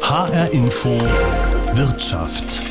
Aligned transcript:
HR 0.00 0.52
Info 0.52 0.90
Wirtschaft. 1.72 2.62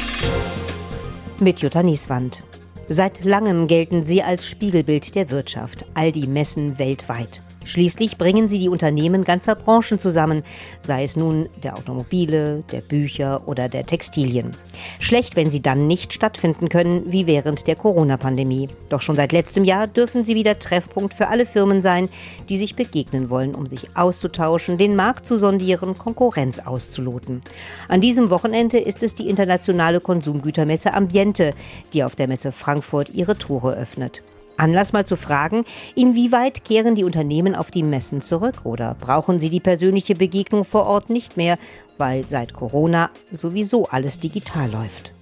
Mit 1.40 1.61
Jutta 1.61 1.83
Nieswand. 1.83 2.44
Seit 2.87 3.23
langem 3.25 3.67
gelten 3.67 4.05
sie 4.05 4.23
als 4.23 4.47
Spiegelbild 4.47 5.15
der 5.15 5.29
Wirtschaft, 5.29 5.86
all 5.96 6.12
die 6.12 6.28
Messen 6.28 6.78
weltweit. 6.79 7.42
Schließlich 7.63 8.17
bringen 8.17 8.49
sie 8.49 8.59
die 8.59 8.69
Unternehmen 8.69 9.23
ganzer 9.23 9.55
Branchen 9.55 9.99
zusammen, 9.99 10.43
sei 10.79 11.03
es 11.03 11.15
nun 11.15 11.47
der 11.61 11.77
Automobile, 11.77 12.63
der 12.71 12.81
Bücher 12.81 13.47
oder 13.47 13.69
der 13.69 13.85
Textilien. 13.85 14.57
Schlecht, 14.99 15.35
wenn 15.35 15.51
sie 15.51 15.62
dann 15.62 15.85
nicht 15.85 16.12
stattfinden 16.12 16.70
können, 16.70 17.12
wie 17.12 17.27
während 17.27 17.68
der 17.68 17.76
Corona-Pandemie. 17.76 18.70
Doch 18.89 19.02
schon 19.02 19.16
seit 19.16 19.32
letztem 19.32 19.63
Jahr 19.63 19.88
dürfen 19.88 20.23
sie 20.23 20.34
wieder 20.34 20.58
Treffpunkt 20.58 21.13
für 21.13 21.27
alle 21.27 21.45
Firmen 21.45 21.82
sein, 21.82 22.09
die 22.50 22.58
sich 22.58 22.76
begegnen 22.76 23.30
wollen, 23.30 23.54
um 23.54 23.68
sich 23.68 23.96
auszutauschen, 23.96 24.80
den 24.80 24.96
Markt 24.96 25.28
zu 25.28 25.38
sondieren, 25.38 25.98
Konkurrenz 25.98 26.59
auszuloten. 26.59 27.43
An 27.88 28.02
diesem 28.02 28.32
Wochenende 28.32 28.80
ist 28.80 29.03
es 29.03 29.14
die 29.14 29.30
internationale 29.30 30.00
Konsumgütermesse 30.00 30.94
Ambiente, 30.94 31.53
die 31.94 32.03
auf 32.03 32.16
der 32.16 32.28
Messe 32.28 32.52
Frankfurt 32.52 33.12
ihre 33.12 33.38
Tore 33.38 33.73
öffnet. 33.73 34.23
Anlass 34.58 34.94
mal 34.94 35.05
zu 35.05 35.16
fragen, 35.16 35.66
inwieweit 35.96 36.64
kehren 36.64 36.96
die 36.96 37.04
Unternehmen 37.04 37.55
auf 37.55 37.72
die 37.72 37.84
Messen 37.84 38.22
zurück 38.22 38.66
oder 38.66 38.96
brauchen 39.00 39.40
sie 39.40 39.50
die 39.50 39.59
persönliche 39.59 40.16
Begegnung 40.16 40.66
vor 40.66 40.86
Ort 40.86 41.09
nicht 41.09 41.38
mehr, 41.38 41.58
weil 41.98 42.28
seit 42.28 42.54
Corona 42.54 43.09
sowieso 43.32 43.88
alles 43.88 44.20
digital 44.20 44.72
läuft. 44.72 45.14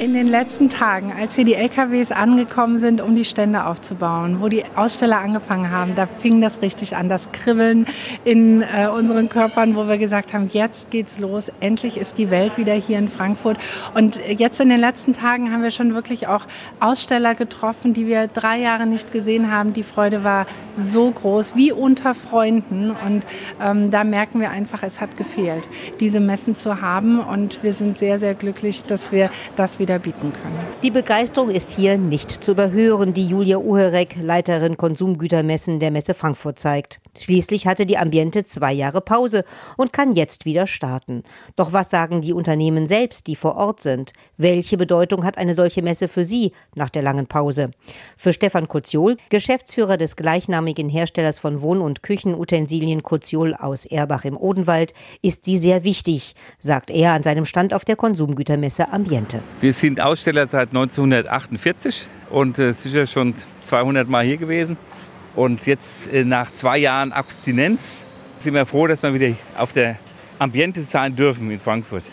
In 0.00 0.14
den 0.14 0.28
letzten 0.28 0.70
Tagen, 0.70 1.12
als 1.12 1.36
hier 1.36 1.44
die 1.44 1.52
LKWs 1.52 2.10
angekommen 2.10 2.78
sind, 2.78 3.02
um 3.02 3.14
die 3.14 3.26
Stände 3.26 3.66
aufzubauen, 3.66 4.40
wo 4.40 4.48
die 4.48 4.64
Aussteller 4.74 5.18
angefangen 5.18 5.70
haben, 5.70 5.94
da 5.94 6.06
fing 6.06 6.40
das 6.40 6.62
richtig 6.62 6.96
an, 6.96 7.10
das 7.10 7.30
Kribbeln 7.32 7.84
in 8.24 8.62
äh, 8.62 8.88
unseren 8.88 9.28
Körpern, 9.28 9.76
wo 9.76 9.88
wir 9.88 9.98
gesagt 9.98 10.32
haben, 10.32 10.48
jetzt 10.50 10.90
geht's 10.90 11.18
los, 11.18 11.52
endlich 11.60 11.98
ist 11.98 12.16
die 12.16 12.30
Welt 12.30 12.56
wieder 12.56 12.72
hier 12.72 12.98
in 12.98 13.10
Frankfurt. 13.10 13.58
Und 13.92 14.18
jetzt 14.26 14.58
in 14.58 14.70
den 14.70 14.80
letzten 14.80 15.12
Tagen 15.12 15.52
haben 15.52 15.62
wir 15.62 15.70
schon 15.70 15.92
wirklich 15.92 16.28
auch 16.28 16.46
Aussteller 16.80 17.34
getroffen, 17.34 17.92
die 17.92 18.06
wir 18.06 18.26
drei 18.26 18.58
Jahre 18.58 18.86
nicht 18.86 19.12
gesehen 19.12 19.50
haben. 19.50 19.74
Die 19.74 19.82
Freude 19.82 20.24
war 20.24 20.46
so 20.78 21.10
groß, 21.10 21.56
wie 21.56 21.72
unter 21.72 22.14
Freunden. 22.14 22.90
Und 22.90 23.26
ähm, 23.60 23.90
da 23.90 24.04
merken 24.04 24.40
wir 24.40 24.48
einfach, 24.48 24.82
es 24.82 24.98
hat 24.98 25.18
gefehlt, 25.18 25.68
diese 26.00 26.20
Messen 26.20 26.56
zu 26.56 26.80
haben. 26.80 27.20
Und 27.20 27.62
wir 27.62 27.74
sind 27.74 27.98
sehr, 27.98 28.18
sehr 28.18 28.34
glücklich, 28.34 28.84
dass 28.84 29.12
wir 29.12 29.28
das 29.56 29.78
wieder 29.78 29.89
wieder 29.90 29.98
bieten 29.98 30.32
können. 30.32 30.58
Die 30.82 30.90
Begeisterung 30.90 31.50
ist 31.50 31.72
hier 31.72 31.98
nicht 31.98 32.30
zu 32.30 32.52
überhören, 32.52 33.12
die 33.12 33.26
Julia 33.26 33.58
Uherek, 33.58 34.16
Leiterin 34.22 34.76
Konsumgütermessen 34.76 35.80
der 35.80 35.90
Messe 35.90 36.14
Frankfurt 36.14 36.60
zeigt. 36.60 37.00
Schließlich 37.18 37.66
hatte 37.66 37.86
die 37.86 37.98
Ambiente 37.98 38.44
zwei 38.44 38.72
Jahre 38.72 39.00
Pause 39.00 39.44
und 39.76 39.92
kann 39.92 40.12
jetzt 40.12 40.44
wieder 40.44 40.68
starten. 40.68 41.24
Doch 41.56 41.72
was 41.72 41.90
sagen 41.90 42.20
die 42.20 42.32
Unternehmen 42.32 42.86
selbst, 42.86 43.26
die 43.26 43.34
vor 43.34 43.56
Ort 43.56 43.80
sind? 43.80 44.12
Welche 44.36 44.76
Bedeutung 44.76 45.24
hat 45.24 45.36
eine 45.36 45.54
solche 45.54 45.82
Messe 45.82 46.06
für 46.06 46.22
sie 46.22 46.52
nach 46.76 46.88
der 46.88 47.02
langen 47.02 47.26
Pause? 47.26 47.72
Für 48.16 48.32
Stefan 48.32 48.68
Kutziol, 48.68 49.16
Geschäftsführer 49.28 49.96
des 49.96 50.14
gleichnamigen 50.14 50.88
Herstellers 50.88 51.40
von 51.40 51.62
Wohn- 51.62 51.80
und 51.80 52.04
Küchenutensilien 52.04 53.02
Kutziol 53.02 53.54
aus 53.54 53.86
Erbach 53.86 54.24
im 54.24 54.36
Odenwald, 54.36 54.94
ist 55.20 55.44
sie 55.44 55.56
sehr 55.56 55.82
wichtig, 55.82 56.34
sagt 56.60 56.90
er 56.90 57.12
an 57.12 57.24
seinem 57.24 57.44
Stand 57.44 57.74
auf 57.74 57.84
der 57.84 57.96
Konsumgütermesse 57.96 58.92
Ambiente. 58.92 59.42
Wir 59.60 59.74
sind 59.80 59.98
Aussteller 59.98 60.46
seit 60.46 60.68
1948 60.68 62.06
und 62.28 62.58
äh, 62.58 62.72
sicher 62.74 63.06
schon 63.06 63.34
200 63.62 64.08
Mal 64.08 64.24
hier 64.24 64.36
gewesen. 64.36 64.76
Und 65.34 65.66
jetzt 65.66 66.12
äh, 66.12 66.22
nach 66.22 66.52
zwei 66.52 66.76
Jahren 66.76 67.12
Abstinenz 67.12 68.04
sind 68.38 68.54
wir 68.54 68.66
froh, 68.66 68.86
dass 68.86 69.02
wir 69.02 69.14
wieder 69.14 69.34
auf 69.56 69.72
der 69.72 69.96
Ambiente 70.38 70.82
sein 70.82 71.16
dürfen 71.16 71.50
in 71.50 71.58
Frankfurt. 71.58 72.04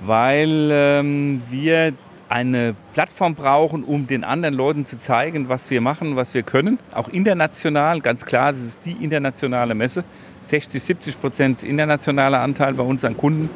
Weil 0.00 0.70
ähm, 0.72 1.42
wir 1.50 1.92
eine 2.28 2.74
Plattform 2.94 3.36
brauchen, 3.36 3.84
um 3.84 4.08
den 4.08 4.24
anderen 4.24 4.56
Leuten 4.56 4.84
zu 4.84 4.98
zeigen, 4.98 5.48
was 5.48 5.70
wir 5.70 5.80
machen, 5.80 6.16
was 6.16 6.34
wir 6.34 6.42
können. 6.42 6.80
Auch 6.92 7.08
international, 7.08 8.00
ganz 8.00 8.24
klar, 8.24 8.52
das 8.52 8.62
ist 8.62 8.80
die 8.84 9.04
internationale 9.04 9.74
Messe. 9.76 10.02
60, 10.40 10.82
70 10.82 11.20
Prozent 11.20 11.62
internationaler 11.62 12.40
Anteil 12.40 12.74
bei 12.74 12.82
uns 12.82 13.04
an 13.04 13.16
Kunden. 13.16 13.50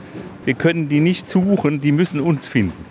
Wir 0.44 0.54
können 0.54 0.88
die 0.88 1.00
nicht 1.00 1.28
suchen, 1.28 1.80
die 1.80 1.90
müssen 1.90 2.20
uns 2.20 2.46
finden. 2.46 2.86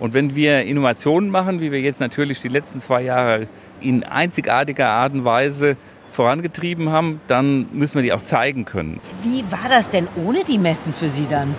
Und 0.00 0.14
wenn 0.14 0.34
wir 0.34 0.64
Innovationen 0.64 1.30
machen, 1.30 1.60
wie 1.60 1.70
wir 1.70 1.80
jetzt 1.80 2.00
natürlich 2.00 2.40
die 2.40 2.48
letzten 2.48 2.80
zwei 2.80 3.02
Jahre 3.02 3.46
in 3.80 4.02
einzigartiger 4.02 4.88
Art 4.88 5.12
und 5.12 5.24
Weise 5.24 5.76
vorangetrieben 6.12 6.88
haben, 6.88 7.20
dann 7.28 7.66
müssen 7.72 7.96
wir 7.96 8.02
die 8.02 8.12
auch 8.12 8.22
zeigen 8.22 8.64
können. 8.64 8.98
Wie 9.22 9.44
war 9.50 9.68
das 9.68 9.90
denn 9.90 10.08
ohne 10.16 10.42
die 10.42 10.58
Messen 10.58 10.92
für 10.92 11.08
Sie 11.08 11.26
dann? 11.28 11.54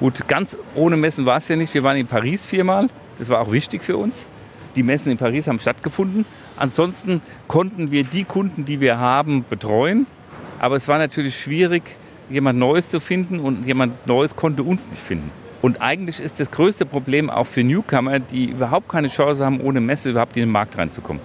Gut, 0.00 0.26
ganz 0.26 0.56
ohne 0.74 0.96
Messen 0.96 1.26
war 1.26 1.36
es 1.36 1.48
ja 1.48 1.56
nicht. 1.56 1.72
Wir 1.74 1.82
waren 1.82 1.98
in 1.98 2.06
Paris 2.06 2.46
viermal. 2.46 2.88
Das 3.18 3.28
war 3.28 3.40
auch 3.40 3.52
wichtig 3.52 3.84
für 3.84 3.98
uns. 3.98 4.26
Die 4.74 4.82
Messen 4.82 5.12
in 5.12 5.18
Paris 5.18 5.46
haben 5.46 5.60
stattgefunden. 5.60 6.24
Ansonsten 6.56 7.20
konnten 7.46 7.90
wir 7.90 8.04
die 8.04 8.24
Kunden, 8.24 8.64
die 8.64 8.80
wir 8.80 8.98
haben, 8.98 9.44
betreuen. 9.48 10.06
Aber 10.58 10.76
es 10.76 10.88
war 10.88 10.98
natürlich 10.98 11.38
schwierig, 11.38 11.82
jemand 12.30 12.58
Neues 12.58 12.88
zu 12.88 13.00
finden 13.00 13.38
und 13.38 13.66
jemand 13.66 14.06
Neues 14.06 14.34
konnte 14.34 14.62
uns 14.62 14.88
nicht 14.88 15.02
finden. 15.02 15.30
Und 15.62 15.82
eigentlich 15.82 16.20
ist 16.20 16.40
das 16.40 16.50
größte 16.50 16.86
Problem 16.86 17.28
auch 17.28 17.46
für 17.46 17.62
Newcomer, 17.62 18.18
die 18.18 18.46
überhaupt 18.46 18.88
keine 18.88 19.08
Chance 19.08 19.44
haben, 19.44 19.60
ohne 19.60 19.80
Messe 19.80 20.10
überhaupt 20.10 20.36
in 20.36 20.44
den 20.44 20.50
Markt 20.50 20.78
reinzukommen. 20.78 21.22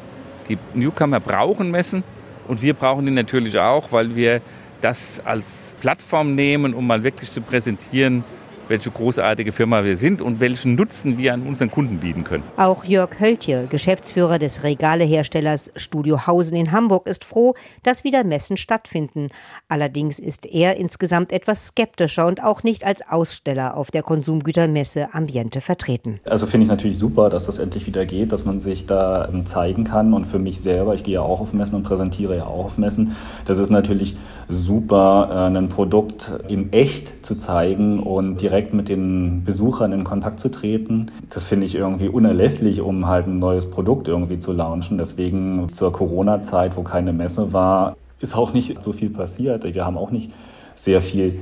Die 0.50 0.58
Newcomer 0.74 1.20
brauchen 1.20 1.72
Messen 1.72 2.04
und 2.48 2.62
wir 2.62 2.74
brauchen 2.74 3.06
die 3.06 3.12
natürlich 3.12 3.58
auch, 3.58 3.92
weil 3.92 4.16
wir 4.16 4.42
das 4.82 5.22
als 5.24 5.76
Plattform 5.80 6.36
nehmen, 6.36 6.74
um 6.74 6.86
mal 6.86 7.04
wirklich 7.04 7.32
zu 7.32 7.42
präsentieren, 7.42 8.24
welche 8.70 8.92
großartige 8.92 9.52
Firma 9.52 9.84
wir 9.84 9.98
sind 9.98 10.22
und 10.22 10.40
welchen 10.40 10.76
Nutzen 10.76 11.18
wir 11.18 11.34
an 11.34 11.44
unseren 11.44 11.72
Kunden 11.72 12.00
bieten 12.00 12.24
können. 12.24 12.44
Auch 12.58 12.84
Jörg 12.84 13.20
Höltje, 13.20 13.68
Geschäftsführer 13.70 14.40
des 14.40 14.64
Regaleherstellers 14.64 15.72
Studio 15.76 16.28
Hausen 16.28 16.58
in 16.58 16.72
Hamburg, 16.72 17.08
ist 17.08 17.24
froh, 17.24 17.56
dass 17.84 18.04
wieder 18.04 18.24
Messen 18.24 18.58
stattfinden. 18.58 19.30
Allerdings 19.68 20.20
ist 20.20 20.46
er 20.46 20.78
insgesamt 20.78 21.32
etwas 21.32 21.68
skeptischer 21.68 22.28
und 22.28 22.44
auch 22.44 22.64
nicht 22.64 22.86
als 22.86 23.08
Aussteller 23.08 23.78
auf 23.78 23.92
der 23.92 24.04
Konsumgütermesse 24.04 25.14
Ambiente 25.14 25.62
vertreten. 25.62 26.20
Also 26.26 26.48
finde 26.48 26.66
ich 26.66 26.70
natürlich 26.70 26.98
super, 26.98 27.30
dass 27.30 27.46
das 27.46 27.60
endlich 27.60 27.88
wieder 27.88 28.06
geht, 28.06 28.32
dass 28.32 28.46
man 28.46 28.60
sich 28.60 28.86
da 28.86 29.28
ähm, 29.28 29.46
zeigen 29.46 29.84
kann. 29.84 30.14
Und 30.14 30.26
für 30.26 30.40
mich 30.40 30.62
selber, 30.62 30.94
ich 30.94 31.04
gehe 31.04 31.16
ja 31.16 31.22
auch 31.22 31.42
auf 31.42 31.54
Messen 31.54 31.76
und 31.76 31.84
präsentiere 31.84 32.38
ja 32.38 32.46
auch 32.46 32.66
auf 32.66 32.78
Messen, 32.78 33.16
das 33.46 33.58
ist 33.58 33.70
natürlich 33.70 34.18
super, 34.50 35.30
äh, 35.32 35.58
ein 35.58 35.70
Produkt 35.70 36.32
in 36.48 36.72
echt 36.74 37.26
zu 37.26 37.36
zeigen 37.36 38.00
und 38.00 38.42
direkt 38.42 38.55
direkt 38.56 38.74
mit 38.74 38.88
den 38.88 39.44
Besuchern 39.44 39.92
in 39.92 40.06
Kontakt 40.06 40.40
zu 40.40 40.50
treten. 40.50 41.12
Das 41.30 41.44
finde 41.44 41.66
ich 41.66 41.76
irgendwie 41.76 42.08
unerlässlich, 42.08 42.80
um 42.80 43.06
halt 43.06 43.28
ein 43.28 43.38
neues 43.38 43.70
Produkt 43.70 44.08
irgendwie 44.08 44.40
zu 44.40 44.54
launchen. 44.54 44.98
Deswegen 44.98 45.68
zur 45.74 45.92
Corona-Zeit, 45.92 46.78
wo 46.78 46.82
keine 46.82 47.12
Messe 47.12 47.52
war, 47.52 47.98
ist 48.22 48.34
auch 48.34 48.54
nicht 48.54 48.82
so 48.82 48.94
viel 48.94 49.10
passiert. 49.10 49.66
Wir 49.66 49.86
haben 49.86 49.98
auch 49.98 50.10
nicht 50.10 50.32
sehr 50.74 51.02
viel 51.02 51.38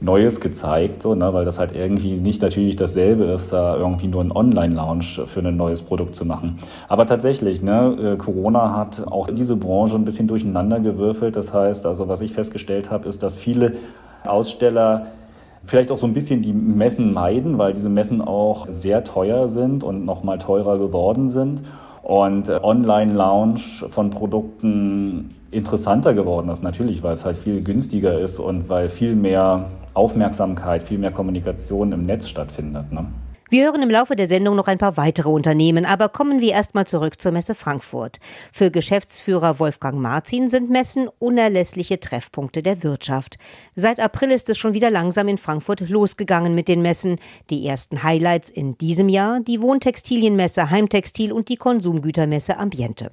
Neues 0.00 0.40
gezeigt, 0.40 1.02
so, 1.02 1.14
ne, 1.14 1.34
weil 1.34 1.44
das 1.44 1.58
halt 1.58 1.76
irgendwie 1.76 2.14
nicht 2.14 2.40
natürlich 2.40 2.76
dasselbe 2.76 3.24
ist, 3.24 3.52
da 3.52 3.76
irgendwie 3.76 4.06
nur 4.06 4.22
einen 4.22 4.32
Online-Launch 4.32 5.20
für 5.26 5.40
ein 5.40 5.56
neues 5.58 5.82
Produkt 5.82 6.16
zu 6.16 6.24
machen. 6.24 6.56
Aber 6.88 7.06
tatsächlich, 7.06 7.60
ne, 7.60 8.14
äh, 8.14 8.16
Corona 8.16 8.74
hat 8.74 9.06
auch 9.06 9.28
diese 9.28 9.56
Branche 9.56 9.96
ein 9.96 10.06
bisschen 10.06 10.28
durcheinander 10.28 10.80
gewürfelt. 10.80 11.36
Das 11.36 11.52
heißt, 11.52 11.84
also 11.84 12.08
was 12.08 12.22
ich 12.22 12.32
festgestellt 12.32 12.90
habe, 12.90 13.06
ist, 13.06 13.22
dass 13.22 13.34
viele 13.36 13.74
Aussteller 14.24 15.08
Vielleicht 15.66 15.90
auch 15.90 15.98
so 15.98 16.06
ein 16.06 16.12
bisschen 16.12 16.42
die 16.42 16.52
Messen 16.52 17.12
meiden, 17.12 17.58
weil 17.58 17.72
diese 17.72 17.88
Messen 17.88 18.20
auch 18.20 18.66
sehr 18.68 19.04
teuer 19.04 19.48
sind 19.48 19.82
und 19.82 20.04
nochmal 20.04 20.38
teurer 20.38 20.78
geworden 20.78 21.28
sind. 21.28 21.62
Und 22.02 22.50
äh, 22.50 22.60
Online-Launch 22.62 23.86
von 23.88 24.10
Produkten 24.10 25.30
interessanter 25.50 26.12
geworden 26.12 26.50
ist, 26.50 26.62
natürlich, 26.62 27.02
weil 27.02 27.14
es 27.14 27.24
halt 27.24 27.38
viel 27.38 27.62
günstiger 27.62 28.20
ist 28.20 28.38
und 28.38 28.68
weil 28.68 28.90
viel 28.90 29.14
mehr 29.14 29.70
Aufmerksamkeit, 29.94 30.82
viel 30.82 30.98
mehr 30.98 31.12
Kommunikation 31.12 31.92
im 31.92 32.04
Netz 32.04 32.28
stattfindet. 32.28 32.92
Ne? 32.92 33.06
Wir 33.50 33.66
hören 33.66 33.82
im 33.82 33.90
Laufe 33.90 34.16
der 34.16 34.26
Sendung 34.26 34.56
noch 34.56 34.68
ein 34.68 34.78
paar 34.78 34.96
weitere 34.96 35.28
Unternehmen, 35.28 35.84
aber 35.84 36.08
kommen 36.08 36.40
wir 36.40 36.52
erstmal 36.52 36.86
zurück 36.86 37.20
zur 37.20 37.30
Messe 37.30 37.54
Frankfurt. 37.54 38.18
Für 38.50 38.70
Geschäftsführer 38.70 39.58
Wolfgang 39.58 40.00
Marzin 40.00 40.48
sind 40.48 40.70
Messen 40.70 41.10
unerlässliche 41.18 42.00
Treffpunkte 42.00 42.62
der 42.62 42.82
Wirtschaft. 42.82 43.36
Seit 43.76 44.00
April 44.00 44.30
ist 44.30 44.48
es 44.48 44.56
schon 44.56 44.72
wieder 44.72 44.90
langsam 44.90 45.28
in 45.28 45.36
Frankfurt 45.36 45.86
losgegangen 45.90 46.54
mit 46.54 46.68
den 46.68 46.80
Messen. 46.80 47.18
Die 47.50 47.66
ersten 47.66 48.02
Highlights 48.02 48.48
in 48.48 48.78
diesem 48.78 49.10
Jahr 49.10 49.40
die 49.40 49.60
Wohntextilienmesse 49.60 50.70
Heimtextil 50.70 51.30
und 51.30 51.50
die 51.50 51.56
Konsumgütermesse 51.56 52.56
Ambiente. 52.56 53.10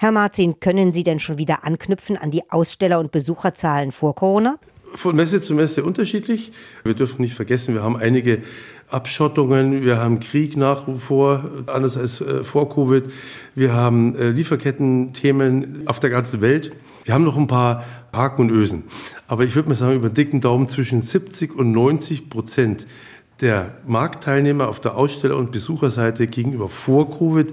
Herr 0.00 0.10
Marzin, 0.10 0.58
können 0.58 0.92
Sie 0.92 1.04
denn 1.04 1.20
schon 1.20 1.38
wieder 1.38 1.64
anknüpfen 1.64 2.16
an 2.16 2.32
die 2.32 2.50
Aussteller- 2.50 2.98
und 2.98 3.12
Besucherzahlen 3.12 3.92
vor 3.92 4.16
Corona? 4.16 4.58
von 4.94 5.14
Messe 5.14 5.40
zu 5.40 5.54
Messe 5.54 5.84
unterschiedlich. 5.84 6.52
Wir 6.82 6.94
dürfen 6.94 7.22
nicht 7.22 7.34
vergessen, 7.34 7.74
wir 7.74 7.82
haben 7.82 7.96
einige 7.96 8.42
Abschottungen, 8.90 9.82
wir 9.82 9.98
haben 9.98 10.20
Krieg 10.20 10.56
nach 10.56 10.86
wie 10.88 10.98
vor, 10.98 11.44
anders 11.66 11.96
als 11.96 12.20
äh, 12.20 12.44
vor 12.44 12.72
Covid. 12.74 13.04
Wir 13.54 13.72
haben 13.72 14.14
äh, 14.16 14.30
Lieferketten-Themen 14.30 15.82
auf 15.86 16.00
der 16.00 16.10
ganzen 16.10 16.40
Welt. 16.40 16.72
Wir 17.04 17.14
haben 17.14 17.24
noch 17.24 17.36
ein 17.36 17.46
paar 17.46 17.84
Haken 18.12 18.42
und 18.42 18.50
Ösen. 18.50 18.84
Aber 19.28 19.44
ich 19.44 19.54
würde 19.54 19.68
mal 19.68 19.74
sagen, 19.74 19.96
über 19.96 20.08
den 20.08 20.14
dicken 20.14 20.40
Daumen 20.40 20.68
zwischen 20.68 21.02
70 21.02 21.54
und 21.54 21.72
90 21.72 22.28
Prozent 22.28 22.86
der 23.40 23.74
Marktteilnehmer 23.86 24.68
auf 24.68 24.80
der 24.80 24.96
Aussteller- 24.96 25.36
und 25.36 25.50
Besucherseite 25.50 26.26
gegenüber 26.26 26.68
vor 26.68 27.10
Covid 27.16 27.52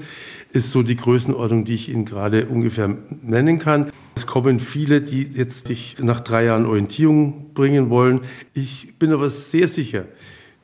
ist 0.52 0.72
so 0.72 0.84
die 0.84 0.96
Größenordnung, 0.96 1.66
die 1.66 1.76
ich 1.76 1.90
Ihnen 1.90 2.06
gerade 2.06 2.48
ungefähr 2.48 2.98
nennen 3.22 3.60
kann. 3.60 3.92
Es 4.16 4.26
kommen 4.26 4.60
viele, 4.60 5.02
die 5.02 5.22
jetzt 5.22 5.68
sich 5.68 5.98
nach 6.02 6.20
drei 6.20 6.46
Jahren 6.46 6.66
Orientierung 6.66 7.54
bringen 7.54 7.90
wollen. 7.90 8.22
Ich 8.54 8.98
bin 8.98 9.14
aber 9.14 9.30
sehr 9.30 9.68
sicher, 9.68 10.06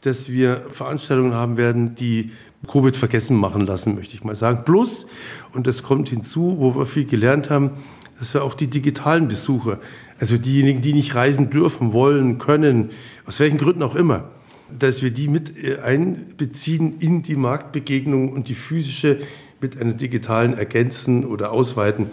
dass 0.04 0.30
wir 0.30 0.66
Veranstaltungen 0.72 1.34
haben 1.34 1.58
werden, 1.58 1.96
die 1.96 2.32
Covid 2.68 2.96
vergessen 2.96 3.38
machen 3.38 3.66
lassen, 3.66 3.96
möchte 3.96 4.16
ich 4.16 4.24
mal 4.24 4.36
sagen. 4.36 4.64
Plus, 4.66 5.08
und 5.54 5.68
das 5.68 5.84
kommt 5.84 6.10
hinzu, 6.10 6.58
wo 6.60 6.76
wir 6.76 6.86
viel 6.86 7.06
gelernt 7.06 7.50
haben, 7.50 7.72
dass 8.20 8.34
wir 8.34 8.44
auch 8.44 8.54
die 8.54 8.68
digitalen 8.68 9.28
Besucher, 9.28 9.80
also 10.20 10.38
diejenigen, 10.38 10.82
die 10.82 10.94
nicht 10.94 11.16
reisen 11.16 11.50
dürfen, 11.50 11.94
wollen, 11.94 12.38
können, 12.38 12.92
aus 13.26 13.40
welchen 13.40 13.58
Gründen 13.58 13.84
auch 13.84 13.96
immer, 13.96 14.30
dass 14.78 15.02
wir 15.02 15.12
die 15.12 15.28
mit 15.28 15.58
äh, 15.58 15.80
einbeziehen 15.80 17.00
in 17.00 17.24
die 17.24 17.36
Marktbegegnung 17.36 18.32
und 18.32 18.50
die 18.50 18.56
physische 18.56 19.20
mit 19.62 19.80
einer 19.80 19.94
digitalen 19.94 20.54
ergänzen 20.54 21.26
oder 21.26 21.52
ausweiten. 21.52 22.08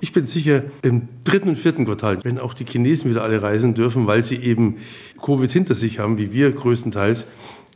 Ich 0.00 0.12
bin 0.12 0.26
sicher, 0.26 0.62
im 0.82 1.08
dritten 1.24 1.48
und 1.48 1.58
vierten 1.58 1.84
Quartal, 1.84 2.18
wenn 2.22 2.38
auch 2.38 2.54
die 2.54 2.64
Chinesen 2.64 3.10
wieder 3.10 3.24
alle 3.24 3.42
reisen 3.42 3.74
dürfen, 3.74 4.06
weil 4.06 4.22
sie 4.22 4.36
eben 4.36 4.76
Covid 5.20 5.50
hinter 5.50 5.74
sich 5.74 5.98
haben, 5.98 6.18
wie 6.18 6.32
wir 6.32 6.52
größtenteils, 6.52 7.26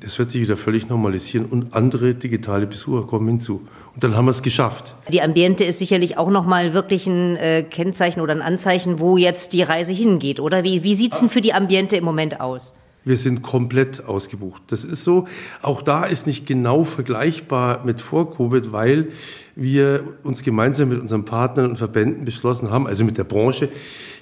das 0.01 0.19
wird 0.21 0.31
sich 0.31 0.43
wieder 0.43 0.57
völlig 0.57 0.89
normalisieren 0.89 1.47
und 1.47 1.75
andere 1.75 2.15
digitale 2.15 2.67
Besucher 2.67 3.07
kommen 3.07 3.29
hinzu. 3.29 3.63
Und 3.95 4.05
dann 4.05 4.17
haben 4.17 4.27
wir 4.27 4.31
es 4.31 4.43
geschafft. 4.43 4.95
Die 5.09 5.21
Ambiente 5.21 5.65
ist 5.65 5.79
sicherlich 5.79 6.17
auch 6.17 6.31
nochmal 6.31 6.75
wirklich 6.75 7.09
ein 7.09 7.37
äh, 7.37 7.65
Kennzeichen 7.69 8.21
oder 8.21 8.33
ein 8.33 8.43
Anzeichen, 8.43 9.01
wo 9.01 9.17
jetzt 9.17 9.53
die 9.53 9.63
Reise 9.63 9.93
hingeht, 9.93 10.39
oder? 10.39 10.63
Wie, 10.63 10.85
wie 10.85 10.95
sieht 10.95 11.15
es 11.15 11.21
denn 11.21 11.29
für 11.29 11.41
die 11.41 11.55
Ambiente 11.55 11.97
im 11.97 12.05
Moment 12.05 12.41
aus? 12.41 12.75
Wir 13.05 13.17
sind 13.17 13.43
komplett 13.43 14.05
ausgebucht. 14.05 14.63
Das 14.69 14.85
ist 14.85 15.03
so. 15.03 15.27
Auch 15.61 15.83
da 15.83 16.05
ist 16.05 16.27
nicht 16.29 16.47
genau 16.47 16.85
vergleichbar 16.85 17.85
mit 17.85 18.01
vor 18.01 18.37
Covid, 18.37 18.71
weil 18.71 19.09
wir 19.55 20.05
uns 20.23 20.43
gemeinsam 20.43 20.89
mit 20.89 21.01
unseren 21.01 21.25
Partnern 21.25 21.71
und 21.71 21.77
Verbänden 21.77 22.25
beschlossen 22.25 22.71
haben, 22.71 22.87
also 22.87 23.05
mit 23.05 23.19
der 23.19 23.25
Branche, 23.25 23.69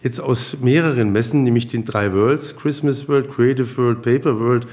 jetzt 0.03 0.21
aus 0.21 0.59
mehreren 0.61 1.13
Messen, 1.13 1.45
nämlich 1.45 1.69
den 1.69 1.85
drei 1.85 2.13
Worlds, 2.13 2.57
Christmas 2.57 3.09
World, 3.09 3.31
Creative 3.31 3.77
World, 3.77 4.03
Paper 4.03 4.39
World 4.41 4.67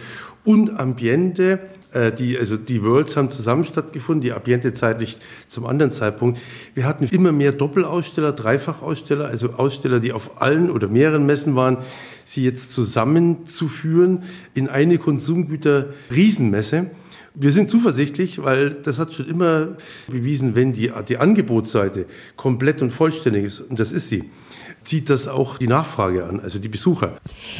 und 0.44 0.80
Ambiente, 0.80 1.60
äh, 1.94 2.12
die, 2.12 2.38
also 2.38 2.58
die 2.58 2.84
Worlds 2.84 3.18
haben 3.18 3.32
zusammen 3.32 3.64
stattgefunden, 3.64 4.22
die 4.22 4.34
Ambiente 4.34 4.74
zeitlich 4.74 5.18
zum 5.48 5.66
anderen 5.66 5.92
Zeitpunkt. 5.92 6.40
Wir 6.74 6.86
hatten 6.86 7.06
immer 7.06 7.32
mehr 7.32 7.52
Doppelaussteller, 7.52 8.34
Dreifachaussteller, 8.34 9.26
also 9.26 9.54
Aussteller, 9.54 10.00
die 10.00 10.14
auf 10.14 10.42
allen 10.42 10.70
oder 10.70 10.88
mehreren 10.88 11.26
Messen 11.26 11.56
waren, 11.56 11.78
sie 12.28 12.44
jetzt 12.44 12.72
zusammenzuführen 12.74 14.24
in 14.54 14.68
eine 14.68 14.98
Konsumgüter-Riesenmesse. 14.98 16.92
Wir 17.34 17.52
sind 17.54 17.70
zuversichtlich, 17.70 18.44
weil 18.44 18.72
das 18.72 19.00
hat 19.00 19.14
schon 19.14 19.30
immer 19.30 19.78
bewiesen, 20.08 20.54
wenn 20.54 20.74
die, 20.74 20.92
die 21.08 21.18
Angebotsseite 21.18 22.06
komplett 22.36 22.82
und 22.82 22.92
vollständig 22.92 23.46
ist, 23.46 23.62
und 23.62 23.80
das 23.80 23.94
ist 23.94 24.10
sie, 24.10 24.26
zieht 24.84 25.10
das 25.10 25.28
auch 25.28 25.58
die 25.58 25.68
Nachfrage 25.68 26.26
an, 26.26 26.40
also 26.40 26.60
die 26.60 26.70
Besucher. 26.70 27.18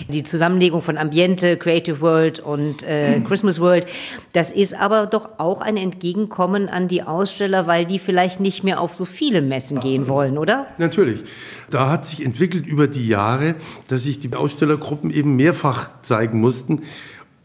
Die 0.08 0.24
Zusammenlegung 0.24 0.82
von 0.82 0.98
Ambiente, 0.98 1.58
Creative 1.58 2.00
World 2.00 2.40
und 2.40 2.84
äh, 2.84 3.20
Christmas 3.22 3.60
World, 3.60 3.86
das 4.34 4.52
ist 4.52 4.74
aber 4.74 5.08
doch 5.08 5.32
auch 5.38 5.62
ein 5.62 5.76
Entgegenkommen 5.76 6.70
an 6.70 6.88
die 6.88 7.04
Aussteller, 7.04 7.68
weil 7.68 7.86
die 7.86 8.00
vielleicht 8.00 8.40
nicht 8.40 8.64
mehr 8.64 8.80
auf 8.80 8.94
so 8.94 9.06
viele 9.06 9.42
Messen 9.42 9.80
gehen 9.80 10.08
wollen, 10.08 10.38
oder? 10.38 10.68
Natürlich. 10.78 11.22
Da 11.70 11.90
hat 11.90 12.06
sich 12.06 12.24
entwickelt 12.24 12.66
über 12.66 12.88
die 12.88 13.08
Jahre, 13.08 13.56
dass 13.90 14.04
sich 14.04 14.20
die 14.20 14.34
Ausstellergruppen 14.34 15.12
eben 15.12 15.36
mehrfach 15.36 15.90
zeigen 16.02 16.40
mussten. 16.40 16.84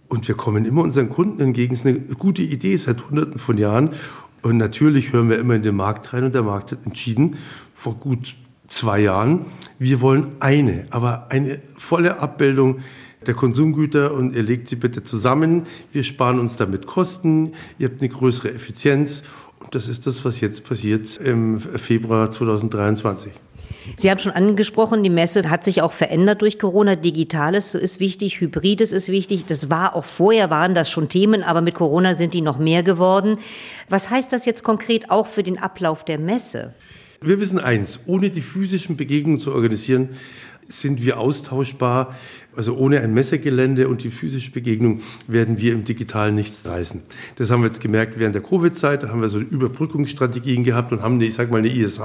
Und 0.08 0.28
wir 0.28 0.36
kommen 0.36 0.64
immer 0.64 0.82
unseren 0.82 1.08
Kunden 1.08 1.40
entgegen. 1.40 1.72
Es 1.72 1.80
ist 1.80 1.86
eine 1.86 1.98
gute 1.98 2.42
Idee 2.42 2.76
seit 2.76 3.08
Hunderten 3.08 3.40
von 3.40 3.58
Jahren. 3.58 3.94
Und 4.42 4.58
natürlich 4.58 5.12
hören 5.12 5.30
wir 5.30 5.38
immer 5.38 5.54
in 5.54 5.62
den 5.62 5.74
Markt 5.74 6.12
rein 6.12 6.24
und 6.24 6.34
der 6.34 6.42
Markt 6.42 6.72
hat 6.72 6.80
entschieden, 6.84 7.36
vor 7.74 7.94
gut 7.94 8.34
zwei 8.72 9.00
Jahren, 9.00 9.44
wir 9.78 10.00
wollen 10.00 10.32
eine, 10.40 10.86
aber 10.90 11.26
eine 11.28 11.60
volle 11.76 12.18
Abbildung 12.20 12.80
der 13.26 13.34
Konsumgüter 13.34 14.14
und 14.14 14.34
ihr 14.34 14.42
legt 14.42 14.68
sie 14.68 14.76
bitte 14.76 15.04
zusammen. 15.04 15.66
Wir 15.92 16.02
sparen 16.04 16.40
uns 16.40 16.56
damit 16.56 16.86
Kosten, 16.86 17.52
ihr 17.78 17.88
habt 17.88 18.00
eine 18.00 18.08
größere 18.08 18.50
Effizienz 18.50 19.22
und 19.60 19.74
das 19.74 19.88
ist 19.88 20.06
das, 20.06 20.24
was 20.24 20.40
jetzt 20.40 20.66
passiert 20.66 21.16
im 21.18 21.60
Februar 21.60 22.30
2023. 22.30 23.32
Sie 23.96 24.10
haben 24.10 24.20
schon 24.20 24.32
angesprochen, 24.32 25.02
die 25.02 25.10
Messe 25.10 25.48
hat 25.50 25.64
sich 25.64 25.82
auch 25.82 25.92
verändert 25.92 26.40
durch 26.42 26.58
Corona. 26.58 26.94
Digitales 26.94 27.74
ist 27.74 28.00
wichtig, 28.00 28.40
Hybrides 28.40 28.92
ist 28.92 29.08
wichtig. 29.08 29.46
Das 29.46 29.70
war 29.70 29.94
auch 29.96 30.04
vorher, 30.04 30.50
waren 30.50 30.74
das 30.74 30.90
schon 30.90 31.08
Themen, 31.08 31.42
aber 31.42 31.60
mit 31.60 31.74
Corona 31.74 32.14
sind 32.14 32.34
die 32.34 32.42
noch 32.42 32.58
mehr 32.58 32.82
geworden. 32.82 33.38
Was 33.88 34.08
heißt 34.10 34.32
das 34.32 34.46
jetzt 34.46 34.62
konkret 34.62 35.10
auch 35.10 35.26
für 35.26 35.42
den 35.42 35.58
Ablauf 35.58 36.04
der 36.04 36.18
Messe? 36.18 36.74
Wir 37.24 37.38
wissen 37.40 37.60
eins, 37.60 38.00
ohne 38.06 38.30
die 38.30 38.40
physischen 38.40 38.96
Begegnungen 38.96 39.38
zu 39.38 39.52
organisieren, 39.52 40.10
sind 40.66 41.04
wir 41.04 41.18
austauschbar. 41.18 42.16
Also 42.54 42.76
ohne 42.76 43.00
ein 43.00 43.14
Messegelände 43.14 43.88
und 43.88 44.02
die 44.02 44.10
physische 44.10 44.50
Begegnung 44.50 45.00
werden 45.26 45.58
wir 45.60 45.72
im 45.72 45.84
Digitalen 45.84 46.34
nichts 46.34 46.66
reißen. 46.66 47.02
Das 47.36 47.50
haben 47.50 47.62
wir 47.62 47.68
jetzt 47.68 47.80
gemerkt 47.80 48.18
während 48.18 48.34
der 48.34 48.42
Covid-Zeit. 48.42 49.04
Da 49.04 49.08
haben 49.08 49.20
wir 49.20 49.28
so 49.28 49.38
Überbrückungsstrategien 49.38 50.64
gehabt 50.64 50.92
und 50.92 51.02
haben, 51.02 51.20
ich 51.20 51.34
sag 51.34 51.50
mal, 51.50 51.58
eine 51.58 51.72
ISH 51.72 52.00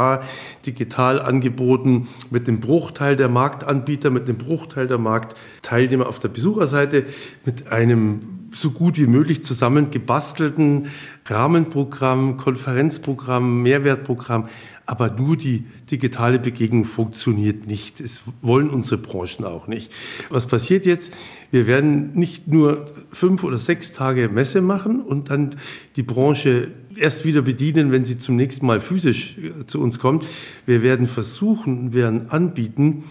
digital 0.65 1.19
angeboten 1.19 2.07
mit 2.29 2.47
dem 2.47 2.59
Bruchteil 2.59 3.15
der 3.15 3.27
Marktanbieter, 3.27 4.09
mit 4.09 4.27
dem 4.27 4.37
Bruchteil 4.37 4.87
der 4.87 4.99
Marktteilnehmer 4.99 6.07
auf 6.07 6.19
der 6.19 6.29
Besucherseite, 6.29 7.05
mit 7.43 7.71
einem 7.71 8.21
so 8.51 8.71
gut 8.71 8.97
wie 8.97 9.07
möglich 9.07 9.43
zusammen 9.43 9.91
gebastelten 9.91 10.87
Rahmenprogramm, 11.25 12.37
Konferenzprogramm, 12.37 13.61
Mehrwertprogramm 13.61 14.47
aber 14.87 15.11
nur 15.11 15.35
die 15.35 15.65
digitale 15.91 16.39
Begegnung 16.39 16.85
funktioniert 16.85 17.67
nicht. 17.67 17.99
Es 17.99 18.23
wollen 18.41 18.69
unsere 18.69 18.97
Branchen 18.97 19.43
auch 19.43 19.67
nicht. 19.67 19.91
Was 20.29 20.47
passiert 20.47 20.85
jetzt? 20.85 21.13
Wir 21.51 21.67
werden 21.67 22.13
nicht 22.13 22.47
nur 22.47 22.87
fünf 23.11 23.43
oder 23.43 23.57
sechs 23.57 23.91
Tage 23.91 24.29
Messe 24.29 24.61
machen 24.61 25.01
und 25.01 25.29
dann 25.29 25.57
die 25.97 26.03
Branche 26.03 26.71
erst 26.95 27.25
wieder 27.25 27.41
bedienen, 27.41 27.91
wenn 27.91 28.05
sie 28.05 28.17
zum 28.17 28.37
nächsten 28.37 28.65
Mal 28.65 28.79
physisch 28.79 29.37
äh, 29.37 29.65
zu 29.65 29.81
uns 29.81 29.99
kommt. 29.99 30.25
Wir 30.65 30.81
werden 30.81 31.07
versuchen, 31.07 31.93
werden 31.93 32.31
anbieten, 32.31 33.03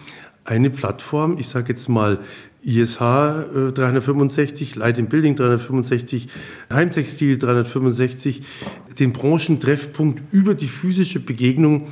eine 0.45 0.71
Plattform, 0.71 1.39
ich 1.39 1.49
sage 1.49 1.69
jetzt 1.71 1.89
mal 1.89 2.21
ISH 2.67 2.99
365, 2.99 4.75
äh, 4.75 4.79
Light 4.79 4.99
in 4.99 5.07
Building 5.07 5.37
365, 5.37 6.29
Heimtextil 6.73 7.39
365, 7.39 8.43
den 8.99 9.13
Branchentreffpunkt 9.13 10.23
über 10.33 10.55
die 10.55 10.69
physische 10.69 11.21
Begegnung 11.21 11.87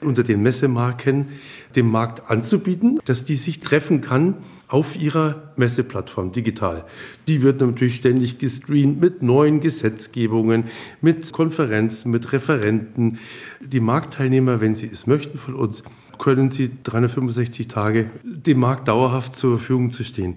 unter 0.00 0.22
den 0.22 0.42
Messemarken 0.42 1.28
dem 1.76 1.90
Markt 1.90 2.30
anzubieten, 2.30 3.00
dass 3.04 3.24
die 3.24 3.36
sich 3.36 3.60
treffen 3.60 4.00
kann 4.00 4.36
auf 4.68 4.96
ihrer 4.96 5.52
Messeplattform 5.56 6.32
digital. 6.32 6.84
Die 7.28 7.42
wird 7.42 7.60
natürlich 7.60 7.96
ständig 7.96 8.38
gestreamt 8.38 9.00
mit 9.00 9.22
neuen 9.22 9.60
Gesetzgebungen, 9.60 10.64
mit 11.00 11.32
Konferenzen, 11.32 12.10
mit 12.10 12.32
Referenten. 12.32 13.18
Die 13.60 13.80
Marktteilnehmer, 13.80 14.60
wenn 14.60 14.74
sie 14.74 14.88
es 14.90 15.06
möchten 15.06 15.38
von 15.38 15.54
uns, 15.54 15.84
können 16.18 16.50
sie 16.50 16.70
365 16.82 17.68
Tage 17.68 18.10
dem 18.22 18.60
Markt 18.60 18.88
dauerhaft 18.88 19.34
zur 19.34 19.58
Verfügung 19.58 19.92
zu 19.92 20.04
stehen. 20.04 20.36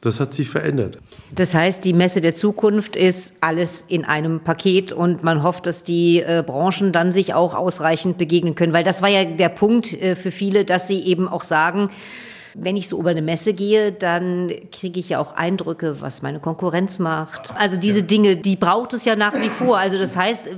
Das 0.00 0.18
hat 0.18 0.32
sich 0.32 0.48
verändert. 0.48 0.98
Das 1.34 1.52
heißt, 1.52 1.84
die 1.84 1.92
Messe 1.92 2.22
der 2.22 2.34
Zukunft 2.34 2.96
ist 2.96 3.36
alles 3.42 3.84
in 3.86 4.06
einem 4.06 4.40
Paket 4.40 4.92
und 4.92 5.22
man 5.22 5.42
hofft, 5.42 5.66
dass 5.66 5.84
die 5.84 6.20
äh, 6.20 6.42
Branchen 6.46 6.92
dann 6.92 7.12
sich 7.12 7.34
auch 7.34 7.54
ausreichend 7.54 8.16
begegnen 8.16 8.54
können. 8.54 8.72
Weil 8.72 8.84
das 8.84 9.02
war 9.02 9.10
ja 9.10 9.24
der 9.24 9.50
Punkt 9.50 9.92
äh, 9.92 10.16
für 10.16 10.30
viele, 10.30 10.64
dass 10.64 10.88
sie 10.88 11.00
eben 11.00 11.28
auch 11.28 11.42
sagen, 11.42 11.90
wenn 12.54 12.76
ich 12.76 12.88
so 12.88 12.98
über 12.98 13.10
eine 13.10 13.22
Messe 13.22 13.52
gehe, 13.52 13.92
dann 13.92 14.52
kriege 14.72 14.98
ich 14.98 15.10
ja 15.10 15.20
auch 15.20 15.36
Eindrücke, 15.36 16.00
was 16.00 16.22
meine 16.22 16.40
Konkurrenz 16.40 16.98
macht. 16.98 17.54
Also 17.56 17.76
diese 17.76 18.02
Dinge, 18.02 18.36
die 18.36 18.56
braucht 18.56 18.94
es 18.94 19.04
ja 19.04 19.16
nach 19.16 19.34
wie 19.40 19.50
vor. 19.50 19.78
Also 19.78 19.98
das 19.98 20.16
heißt, 20.16 20.48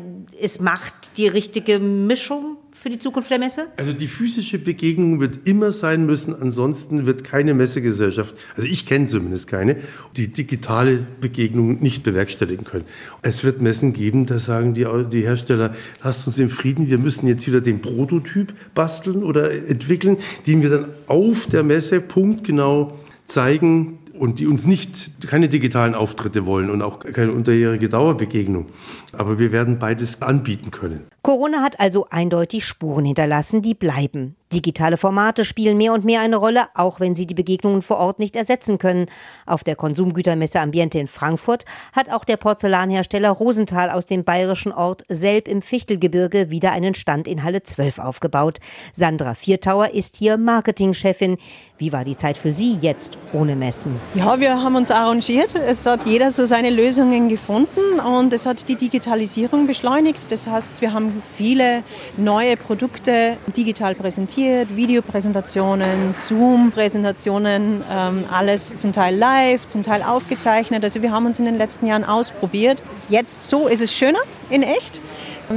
es 0.40 0.61
macht 0.61 0.95
die 1.16 1.26
richtige 1.26 1.78
Mischung 1.81 2.57
für 2.82 2.90
die 2.90 2.98
Zukunft 2.98 3.30
der 3.30 3.38
Messe? 3.38 3.68
Also 3.76 3.92
die 3.92 4.08
physische 4.08 4.58
Begegnung 4.58 5.20
wird 5.20 5.46
immer 5.48 5.70
sein 5.70 6.04
müssen, 6.04 6.34
ansonsten 6.34 7.06
wird 7.06 7.22
keine 7.22 7.54
Messegesellschaft, 7.54 8.34
also 8.56 8.68
ich 8.68 8.86
kenne 8.86 9.06
zumindest 9.06 9.46
keine, 9.46 9.76
die 10.16 10.28
digitale 10.28 10.98
Begegnung 11.20 11.80
nicht 11.80 12.02
bewerkstelligen 12.02 12.64
können. 12.64 12.84
Es 13.22 13.44
wird 13.44 13.60
Messen 13.60 13.92
geben, 13.92 14.26
da 14.26 14.40
sagen 14.40 14.74
die, 14.74 14.84
die 15.12 15.22
Hersteller, 15.22 15.76
lasst 16.02 16.26
uns 16.26 16.40
im 16.40 16.50
Frieden, 16.50 16.88
wir 16.88 16.98
müssen 16.98 17.28
jetzt 17.28 17.46
wieder 17.46 17.60
den 17.60 17.80
Prototyp 17.80 18.52
basteln 18.74 19.22
oder 19.22 19.52
entwickeln, 19.52 20.16
den 20.48 20.62
wir 20.62 20.70
dann 20.70 20.86
auf 21.06 21.46
der 21.46 21.62
Messe 21.62 22.00
punktgenau 22.00 22.98
zeigen 23.26 24.00
und 24.22 24.40
die 24.40 24.46
uns 24.46 24.66
nicht 24.66 25.26
keine 25.26 25.48
digitalen 25.48 25.94
Auftritte 25.94 26.46
wollen 26.46 26.70
und 26.70 26.82
auch 26.82 27.00
keine 27.00 27.32
unterjährige 27.32 27.88
Dauerbegegnung. 27.88 28.66
Aber 29.12 29.38
wir 29.38 29.52
werden 29.52 29.78
beides 29.78 30.22
anbieten 30.22 30.70
können. 30.70 31.00
Corona 31.23 31.62
hat 31.62 31.79
also 31.79 32.09
eindeutig 32.11 32.67
Spuren 32.67 33.05
hinterlassen, 33.05 33.62
die 33.62 33.75
bleiben. 33.75 34.35
Digitale 34.52 34.97
Formate 34.99 35.45
spielen 35.45 35.79
mehr 35.79 35.95
und 35.95 36.05
mehr 36.05 36.21
eine 36.21 36.37
Rolle, 36.37 36.67
auch 36.75 37.00
wenn 37.00 37.14
sie 37.14 37.26
die 37.26 37.35
Begegnungen 37.35 37.81
vor 37.81 37.97
Ort 37.97 38.19
nicht 38.19 38.37
ersetzen 38.37 38.76
können. 38.76 39.07
Auf 39.47 39.64
der 39.64 39.76
Konsumgütermesse 39.76 40.61
Ambiente 40.61 40.99
in 40.99 41.07
Frankfurt 41.07 41.64
hat 41.93 42.11
auch 42.11 42.25
der 42.25 42.37
Porzellanhersteller 42.37 43.31
Rosenthal 43.31 43.88
aus 43.88 44.05
dem 44.05 44.25
bayerischen 44.25 44.73
Ort 44.73 45.05
Selb 45.09 45.49
im 45.49 45.62
Fichtelgebirge 45.62 46.50
wieder 46.50 46.73
einen 46.73 46.95
Stand 46.95 47.29
in 47.29 47.45
Halle 47.45 47.62
12 47.62 47.99
aufgebaut. 47.99 48.59
Sandra 48.93 49.35
Viertauer 49.35 49.91
ist 49.95 50.17
hier 50.17 50.37
Marketingchefin. 50.37 51.38
Wie 51.79 51.93
war 51.93 52.05
die 52.05 52.17
Zeit 52.17 52.37
für 52.37 52.52
Sie 52.52 52.76
jetzt 52.81 53.17
ohne 53.33 53.57
Messen? 53.57 53.99
Ja, 54.14 54.38
wir 54.38 54.62
haben 54.62 54.76
uns 54.76 54.91
arrangiert. 54.91 55.55
Es 55.55 55.87
hat 55.87 56.07
jeder 56.07 56.31
so 56.31 56.45
seine 56.47 56.71
Lösungen 56.71 57.29
gefunden 57.29 58.00
und 58.00 58.33
es 58.33 58.45
hat 58.45 58.69
die 58.69 58.76
Digitalisierung 58.76 59.67
beschleunigt. 59.67 60.31
Das 60.31 60.47
heißt, 60.47 60.71
wir 60.81 60.93
haben 60.93 61.12
viele 61.37 61.83
neue 62.16 62.57
Produkte 62.57 63.37
digital 63.57 63.95
präsentiert, 63.95 64.75
Videopräsentationen, 64.76 66.12
Zoom-Präsentationen, 66.12 67.83
ähm, 67.90 68.25
alles 68.31 68.76
zum 68.76 68.92
Teil 68.92 69.16
live, 69.16 69.66
zum 69.66 69.83
Teil 69.83 70.02
aufgezeichnet. 70.02 70.85
Also 70.85 71.02
wir 71.02 71.12
haben 71.12 71.26
uns 71.26 71.38
in 71.38 71.45
den 71.45 71.59
letzten 71.59 71.87
Jahren 71.87 72.04
ausprobiert. 72.04 72.83
Jetzt 73.09 73.49
so 73.49 73.69
ist 73.69 73.83
es 73.83 73.95
schöner 73.95 74.21
in 74.50 74.62
echt. 74.62 75.00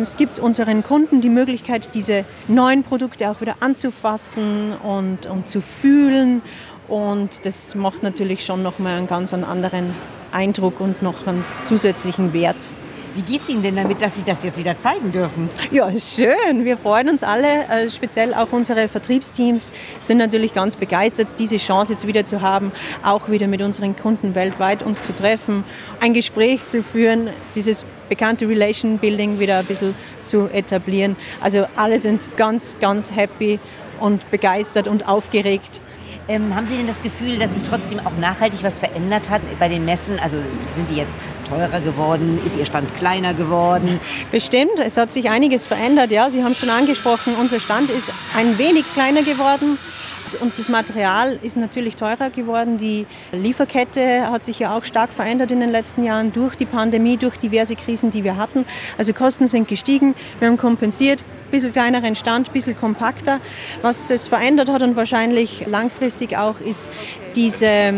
Es 0.03 0.17
gibt 0.17 0.39
unseren 0.39 0.83
Kunden 0.83 1.21
die 1.21 1.29
Möglichkeit, 1.29 1.95
diese 1.95 2.25
neuen 2.47 2.83
Produkte 2.83 3.29
auch 3.29 3.39
wieder 3.39 3.55
anzufassen 3.61 4.73
und, 4.73 5.25
und 5.27 5.47
zu 5.47 5.61
fühlen. 5.61 6.41
Und 6.87 7.45
das 7.45 7.75
macht 7.75 8.03
natürlich 8.03 8.45
schon 8.45 8.61
nochmal 8.61 8.97
einen 8.97 9.07
ganz 9.07 9.33
anderen 9.33 9.93
Eindruck 10.31 10.81
und 10.81 11.01
noch 11.01 11.25
einen 11.27 11.45
zusätzlichen 11.63 12.33
Wert. 12.33 12.57
Wie 13.15 13.21
geht 13.21 13.43
es 13.43 13.49
Ihnen 13.49 13.63
denn 13.63 13.77
damit, 13.77 14.01
dass 14.01 14.17
Sie 14.17 14.23
das 14.23 14.43
jetzt 14.43 14.57
wieder 14.57 14.77
zeigen 14.77 15.09
dürfen? 15.13 15.49
Ja, 15.71 15.89
schön. 15.97 16.65
Wir 16.65 16.75
freuen 16.75 17.07
uns 17.07 17.23
alle. 17.23 17.63
Äh, 17.69 17.89
speziell 17.89 18.33
auch 18.33 18.51
unsere 18.51 18.89
Vertriebsteams 18.89 19.71
sind 20.01 20.17
natürlich 20.17 20.53
ganz 20.53 20.75
begeistert, 20.75 21.39
diese 21.39 21.55
Chance 21.55 21.93
jetzt 21.93 22.05
wieder 22.05 22.25
zu 22.25 22.41
haben, 22.41 22.73
auch 23.05 23.29
wieder 23.29 23.47
mit 23.47 23.61
unseren 23.61 23.95
Kunden 23.95 24.35
weltweit 24.35 24.83
uns 24.83 25.01
zu 25.01 25.15
treffen, 25.15 25.63
ein 26.01 26.13
Gespräch 26.13 26.65
zu 26.65 26.83
führen, 26.83 27.29
dieses 27.55 27.85
bekannte 28.09 28.49
Relation 28.49 28.97
Building 28.97 29.39
wieder 29.39 29.59
ein 29.59 29.65
bisschen 29.65 29.95
zu 30.25 30.49
etablieren. 30.49 31.15
Also 31.39 31.67
alle 31.77 31.99
sind 31.99 32.27
ganz, 32.35 32.75
ganz 32.81 33.11
happy 33.11 33.61
und 34.01 34.29
begeistert 34.29 34.89
und 34.89 35.07
aufgeregt. 35.07 35.79
Ähm, 36.27 36.55
haben 36.55 36.65
Sie 36.65 36.75
denn 36.75 36.87
das 36.87 37.03
Gefühl, 37.03 37.37
dass 37.37 37.53
sich 37.53 37.63
trotzdem 37.63 37.99
auch 37.99 38.17
nachhaltig 38.19 38.63
was 38.63 38.79
verändert 38.79 39.29
hat 39.29 39.41
bei 39.59 39.69
den 39.69 39.85
Messen? 39.85 40.19
Also 40.19 40.37
sind 40.73 40.89
die 40.89 40.95
jetzt 40.95 41.19
teurer 41.47 41.79
geworden? 41.81 42.39
Ist 42.43 42.57
Ihr 42.57 42.65
Stand 42.65 42.95
kleiner 42.97 43.35
geworden? 43.35 43.99
Bestimmt, 44.31 44.79
es 44.83 44.97
hat 44.97 45.11
sich 45.11 45.29
einiges 45.29 45.67
verändert. 45.67 46.11
Ja, 46.11 46.31
Sie 46.31 46.43
haben 46.43 46.55
schon 46.55 46.71
angesprochen, 46.71 47.35
unser 47.39 47.59
Stand 47.59 47.91
ist 47.91 48.11
ein 48.35 48.57
wenig 48.57 48.85
kleiner 48.93 49.21
geworden. 49.21 49.77
Und 50.41 50.57
das 50.57 50.69
Material 50.69 51.37
ist 51.43 51.55
natürlich 51.55 51.95
teurer 51.95 52.31
geworden. 52.31 52.77
Die 52.79 53.05
Lieferkette 53.31 54.29
hat 54.29 54.43
sich 54.43 54.59
ja 54.59 54.75
auch 54.75 54.83
stark 54.83 55.13
verändert 55.13 55.51
in 55.51 55.59
den 55.59 55.69
letzten 55.69 56.03
Jahren 56.03 56.33
durch 56.33 56.55
die 56.55 56.65
Pandemie, 56.65 57.17
durch 57.17 57.37
diverse 57.37 57.75
Krisen, 57.75 58.09
die 58.09 58.23
wir 58.23 58.35
hatten. 58.35 58.65
Also 58.97 59.13
Kosten 59.13 59.47
sind 59.47 59.67
gestiegen, 59.67 60.15
wir 60.39 60.47
haben 60.47 60.57
kompensiert, 60.57 61.23
bisschen 61.55 61.71
kleineren 61.71 62.15
Stand, 62.15 62.49
ein 62.49 62.53
bisschen 62.53 62.77
kompakter. 62.77 63.39
Was 63.81 64.09
es 64.09 64.27
verändert 64.27 64.69
hat 64.69 64.81
und 64.81 64.97
wahrscheinlich 64.97 65.65
langfristig 65.67 66.37
auch 66.37 66.59
ist 66.59 66.89
diese 67.35 67.93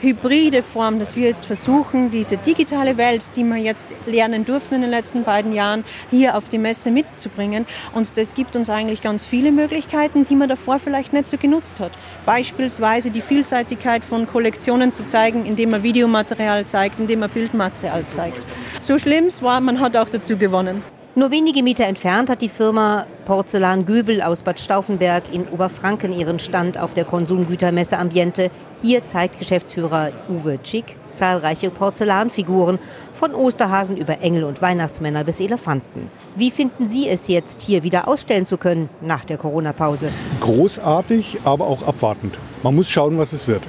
hybride 0.00 0.62
Form, 0.62 1.00
dass 1.00 1.16
wir 1.16 1.26
jetzt 1.26 1.44
versuchen, 1.44 2.10
diese 2.10 2.36
digitale 2.36 2.96
Welt, 2.96 3.22
die 3.36 3.42
wir 3.42 3.56
jetzt 3.56 3.92
lernen 4.06 4.44
durften 4.44 4.76
in 4.76 4.82
den 4.82 4.90
letzten 4.90 5.24
beiden 5.24 5.52
Jahren, 5.52 5.84
hier 6.10 6.36
auf 6.36 6.48
die 6.50 6.58
Messe 6.58 6.92
mitzubringen. 6.92 7.66
Und 7.94 8.16
das 8.16 8.34
gibt 8.34 8.54
uns 8.54 8.70
eigentlich 8.70 9.02
ganz 9.02 9.26
viele 9.26 9.50
Möglichkeiten, 9.50 10.24
die 10.24 10.36
man 10.36 10.48
davor 10.48 10.78
vielleicht 10.78 11.12
nicht 11.12 11.26
so 11.26 11.36
genutzt 11.36 11.80
hat. 11.80 11.92
Beispielsweise 12.26 13.10
die 13.10 13.22
Vielseitigkeit 13.22 14.04
von 14.04 14.28
Kollektionen 14.28 14.92
zu 14.92 15.04
zeigen, 15.04 15.46
indem 15.46 15.70
man 15.70 15.82
Videomaterial 15.82 16.64
zeigt, 16.66 17.00
indem 17.00 17.20
man 17.20 17.30
Bildmaterial 17.30 18.06
zeigt. 18.06 18.42
So 18.78 18.98
schlimm 18.98 19.26
es 19.26 19.42
war, 19.42 19.60
man 19.60 19.80
hat 19.80 19.96
auch 19.96 20.08
dazu 20.08 20.36
gewonnen. 20.36 20.93
Nur 21.16 21.30
wenige 21.30 21.62
Meter 21.62 21.84
entfernt 21.84 22.28
hat 22.28 22.42
die 22.42 22.48
Firma 22.48 23.06
Porzellan 23.24 23.86
Göbel 23.86 24.20
aus 24.20 24.42
Bad 24.42 24.58
Stauffenberg 24.58 25.22
in 25.32 25.46
Oberfranken 25.46 26.12
ihren 26.12 26.40
Stand 26.40 26.76
auf 26.76 26.92
der 26.92 27.04
Konsumgütermesse 27.04 27.98
Ambiente. 27.98 28.50
Hier 28.82 29.06
zeigt 29.06 29.38
Geschäftsführer 29.38 30.10
Uwe 30.28 30.58
Tschick 30.62 30.96
zahlreiche 31.14 31.70
Porzellanfiguren, 31.70 32.78
von 33.12 33.34
Osterhasen 33.34 33.96
über 33.96 34.20
Engel 34.20 34.44
und 34.44 34.60
Weihnachtsmänner 34.60 35.24
bis 35.24 35.40
Elefanten. 35.40 36.10
Wie 36.36 36.50
finden 36.50 36.90
Sie 36.90 37.08
es 37.08 37.28
jetzt, 37.28 37.62
hier 37.62 37.82
wieder 37.82 38.08
ausstellen 38.08 38.46
zu 38.46 38.56
können 38.56 38.88
nach 39.00 39.24
der 39.24 39.38
Corona-Pause? 39.38 40.10
Großartig, 40.40 41.38
aber 41.44 41.66
auch 41.66 41.86
abwartend. 41.86 42.36
Man 42.62 42.74
muss 42.74 42.90
schauen, 42.90 43.18
was 43.18 43.32
es 43.32 43.48
wird. 43.48 43.62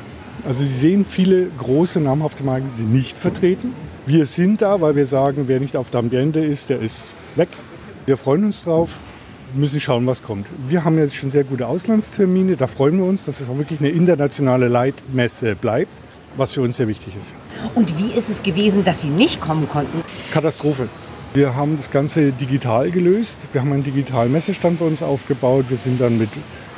Also 0.45 0.63
Sie 0.63 0.73
sehen 0.73 1.05
viele 1.05 1.47
große 1.59 1.99
namhafte 1.99 2.43
Marken, 2.43 2.65
die 2.65 2.71
sind 2.71 2.91
nicht 2.91 3.17
vertreten. 3.17 3.73
Wir 4.05 4.25
sind 4.25 4.61
da, 4.61 4.81
weil 4.81 4.95
wir 4.95 5.05
sagen, 5.05 5.43
wer 5.47 5.59
nicht 5.59 5.77
auf 5.77 5.89
der 5.89 5.99
Ambiente 5.99 6.39
ist, 6.39 6.69
der 6.69 6.79
ist 6.79 7.11
weg. 7.35 7.49
Wir 8.05 8.17
freuen 8.17 8.43
uns 8.45 8.63
drauf, 8.63 8.97
müssen 9.53 9.79
schauen, 9.79 10.05
was 10.07 10.21
kommt. 10.21 10.47
Wir 10.67 10.83
haben 10.83 10.97
jetzt 10.97 11.15
schon 11.15 11.29
sehr 11.29 11.43
gute 11.43 11.67
Auslandstermine, 11.67 12.55
da 12.55 12.67
freuen 12.67 12.97
wir 12.97 13.05
uns, 13.05 13.25
dass 13.25 13.39
es 13.39 13.49
auch 13.49 13.57
wirklich 13.57 13.79
eine 13.79 13.89
internationale 13.89 14.67
Leitmesse 14.67 15.55
bleibt, 15.55 15.91
was 16.37 16.53
für 16.53 16.61
uns 16.61 16.77
sehr 16.77 16.87
wichtig 16.87 17.15
ist. 17.15 17.35
Und 17.73 17.97
wie 17.97 18.11
ist 18.11 18.29
es 18.29 18.43
gewesen, 18.43 18.83
dass 18.83 19.01
Sie 19.01 19.09
nicht 19.09 19.41
kommen 19.41 19.67
konnten? 19.69 20.03
Katastrophe. 20.31 20.87
Wir 21.33 21.55
haben 21.55 21.75
das 21.75 21.91
Ganze 21.91 22.31
digital 22.31 22.91
gelöst. 22.91 23.47
Wir 23.51 23.61
haben 23.61 23.73
einen 23.73 23.83
digitalen 23.83 24.31
Messestand 24.31 24.79
bei 24.79 24.85
uns 24.85 25.03
aufgebaut. 25.03 25.65
Wir 25.67 25.77
sind 25.77 25.99
dann 25.99 26.17
mit 26.17 26.29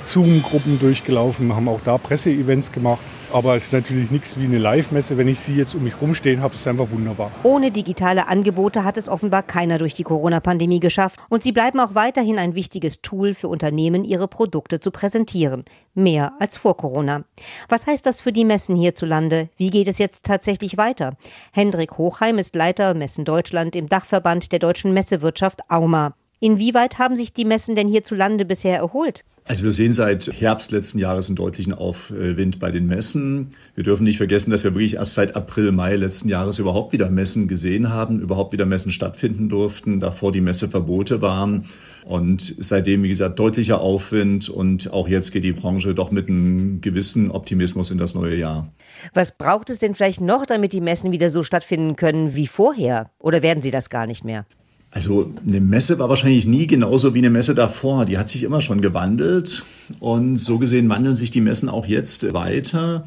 Zoom-Gruppen 0.02 0.80
durchgelaufen, 0.80 1.56
haben 1.56 1.68
auch 1.68 1.82
da 1.84 1.98
Presseevents 1.98 2.72
gemacht. 2.72 3.00
Aber 3.38 3.56
es 3.56 3.65
ist 3.65 3.74
natürlich 3.74 4.10
nichts 4.10 4.36
wie 4.39 4.46
eine 4.46 4.58
Live-Messe. 4.58 5.15
Wenn 5.15 5.27
ich 5.27 5.39
sie 5.39 5.53
jetzt 5.53 5.75
um 5.75 5.84
mich 5.84 6.01
rumstehen 6.01 6.41
habe, 6.41 6.56
ist 6.56 6.62
es 6.62 6.67
einfach 6.67 6.89
wunderbar. 6.89 7.29
Ohne 7.44 7.70
digitale 7.70 8.27
Angebote 8.27 8.84
hat 8.84 8.98
es 8.98 9.08
offenbar 9.08 9.44
keiner 9.44 9.77
durch 9.77 9.94
die 9.94 10.01
Corona-Pandemie 10.01 10.79
geschafft. 10.79 11.20
Und 11.29 11.44
sie 11.44 11.51
bleiben 11.51 11.79
auch 11.79 11.94
weiterhin 11.94 12.39
ein 12.39 12.56
wichtiges 12.56 13.03
Tool 13.03 13.36
für 13.36 13.48
Unternehmen, 13.48 14.06
ihre 14.06 14.27
Produkte 14.27 14.79
zu 14.79 14.89
präsentieren. 14.89 15.65
Mehr 15.94 16.34
als 16.39 16.58
vor 16.58 16.77
Corona. 16.77 17.25
Was 17.70 17.86
heißt 17.86 18.08
das 18.08 18.22
für 18.22 18.32
die 18.32 18.44
Messen 18.44 18.75
hierzulande? 18.75 19.50
Wie 19.56 19.70
geht 19.70 19.88
es 19.88 20.00
jetzt 20.00 20.25
tatsächlich 20.25 20.77
weiter? 20.77 21.12
Hendrik 21.53 22.00
Hochheim 22.00 22.39
ist 22.39 22.56
Leiter 22.56 22.96
Messen 22.96 23.24
Deutschland 23.24 23.75
im 23.75 23.88
Dachverband 23.88 24.51
der 24.51 24.58
deutschen 24.58 24.94
Messewirtschaft 24.94 25.62
AUMA. 25.70 26.15
Inwieweit 26.39 27.00
haben 27.00 27.15
sich 27.15 27.34
die 27.34 27.46
Messen 27.46 27.75
denn 27.75 27.88
hierzulande 27.88 28.46
bisher 28.46 28.77
erholt? 28.77 29.24
Also 29.50 29.63
wir 29.63 29.72
sehen 29.72 29.94
seit 29.94 30.29
Herbst 30.41 30.72
letzten 30.74 31.00
Jahres 31.00 31.29
einen 31.29 31.38
deutlichen 31.38 31.74
Aufwind 31.74 32.60
bei 32.60 32.70
den 32.70 32.86
Messen. 32.86 33.51
Wir 33.75 33.86
dürfen 33.86 34.03
nicht 34.03 34.17
vergessen, 34.17 34.51
dass 34.51 34.65
wir 34.65 34.74
wirklich 34.74 34.96
erst 34.96 35.13
seit 35.13 35.38
April, 35.38 35.72
Mai 35.72 35.96
letzten 35.96 36.27
Jahres 36.27 36.60
überhaupt 36.60 36.91
wieder 36.91 37.10
Messen 37.10 37.48
gesehen 37.48 37.89
haben, 37.89 38.20
überhaupt 38.20 38.51
wieder 38.51 38.65
Messen 38.65 38.91
stattfinden 38.91 39.48
durften, 39.48 40.01
davor 40.01 40.34
die 40.34 40.41
Messeverbote 40.41 41.22
waren. 41.22 41.63
Und 42.03 42.56
seitdem, 42.60 43.03
wie 43.03 43.10
gesagt, 43.10 43.39
deutlicher 43.39 43.79
Aufwind 43.79 44.50
und 44.50 44.91
auch 44.91 45.08
jetzt 45.08 45.32
geht 45.32 45.46
die 45.46 45.53
Branche 45.53 45.96
doch 45.96 46.12
mit 46.12 46.27
einem 46.27 46.82
gewissen 46.82 47.32
Optimismus 47.32 47.89
in 47.89 47.98
das 47.98 48.15
neue 48.15 48.36
Jahr. 48.36 48.74
Was 49.13 49.32
braucht 49.38 49.70
es 49.70 49.79
denn 49.79 49.96
vielleicht 49.96 50.20
noch, 50.20 50.46
damit 50.46 50.74
die 50.74 50.82
Messen 50.82 51.13
wieder 51.13 51.29
so 51.29 51.44
stattfinden 51.44 51.96
können 51.96 52.36
wie 52.36 52.48
vorher? 52.48 53.12
Oder 53.17 53.41
werden 53.41 53.63
sie 53.63 53.72
das 53.72 53.89
gar 53.89 54.08
nicht 54.08 54.25
mehr? 54.25 54.46
Also 54.91 55.32
eine 55.46 55.60
Messe 55.60 56.00
war 56.00 56.10
wahrscheinlich 56.10 56.48
nie 56.48 56.65
genauso 56.65 57.13
wie 57.13 57.20
eine 57.20 57.29
Messe 57.29 57.53
davor. 57.53 58.06
Die 58.06 58.17
hat 58.17 58.29
sich 58.29 58.44
immer 58.44 58.62
schon 58.62 58.82
gewandelt 58.82 59.63
und 60.00 60.38
so 60.38 60.58
gesehen 60.58 60.89
wandeln 60.89 61.15
sich 61.15 61.29
die 61.29 61.41
Messen 61.41 61.70
auch 61.70 61.86
jetzt 61.86 62.34
weiter. 62.34 63.06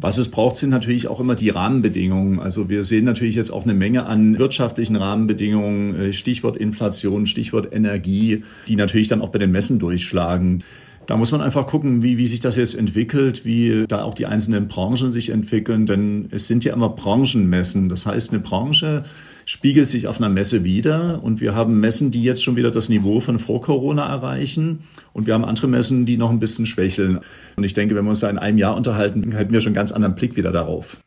Was 0.00 0.16
es 0.16 0.28
braucht, 0.28 0.54
sind 0.54 0.70
natürlich 0.70 1.08
auch 1.08 1.18
immer 1.18 1.34
die 1.34 1.50
Rahmenbedingungen. 1.50 2.38
Also 2.38 2.68
wir 2.68 2.84
sehen 2.84 3.04
natürlich 3.04 3.34
jetzt 3.34 3.50
auch 3.50 3.64
eine 3.64 3.74
Menge 3.74 4.06
an 4.06 4.38
wirtschaftlichen 4.38 4.94
Rahmenbedingungen, 4.94 5.96
äh, 5.96 6.12
Stichwort 6.12 6.56
Inflation, 6.56 7.26
Stichwort 7.26 7.72
Energie, 7.72 8.44
die 8.68 8.76
natürlich 8.76 9.08
dann 9.08 9.20
auch 9.20 9.30
bei 9.30 9.40
den 9.40 9.50
Messen 9.50 9.80
durchschlagen. 9.80 10.62
Da 11.06 11.16
muss 11.16 11.32
man 11.32 11.40
einfach 11.40 11.66
gucken, 11.66 12.02
wie, 12.02 12.16
wie 12.16 12.26
sich 12.28 12.38
das 12.38 12.54
jetzt 12.54 12.74
entwickelt, 12.74 13.44
wie 13.44 13.86
da 13.88 14.02
auch 14.02 14.14
die 14.14 14.26
einzelnen 14.26 14.68
Branchen 14.68 15.10
sich 15.10 15.30
entwickeln, 15.30 15.86
denn 15.86 16.28
es 16.30 16.46
sind 16.46 16.64
ja 16.64 16.74
immer 16.74 16.90
Branchenmessen. 16.90 17.88
Das 17.88 18.06
heißt, 18.06 18.32
eine 18.32 18.40
Branche 18.40 19.02
spiegelt 19.48 19.88
sich 19.88 20.06
auf 20.06 20.18
einer 20.18 20.28
Messe 20.28 20.62
wieder 20.62 21.20
und 21.22 21.40
wir 21.40 21.54
haben 21.54 21.80
Messen, 21.80 22.10
die 22.10 22.22
jetzt 22.22 22.44
schon 22.44 22.56
wieder 22.56 22.70
das 22.70 22.90
Niveau 22.90 23.18
von 23.20 23.38
vor 23.38 23.62
Corona 23.62 24.06
erreichen 24.06 24.80
und 25.14 25.26
wir 25.26 25.32
haben 25.32 25.46
andere 25.46 25.68
Messen, 25.68 26.04
die 26.04 26.18
noch 26.18 26.28
ein 26.28 26.38
bisschen 26.38 26.66
schwächeln. 26.66 27.20
Und 27.56 27.64
ich 27.64 27.72
denke, 27.72 27.94
wenn 27.94 28.04
wir 28.04 28.10
uns 28.10 28.20
da 28.20 28.28
in 28.28 28.36
einem 28.36 28.58
Jahr 28.58 28.76
unterhalten, 28.76 29.32
hätten 29.32 29.54
wir 29.54 29.62
schon 29.62 29.68
einen 29.68 29.74
ganz 29.74 29.90
anderen 29.90 30.14
Blick 30.16 30.36
wieder 30.36 30.52
darauf. 30.52 30.98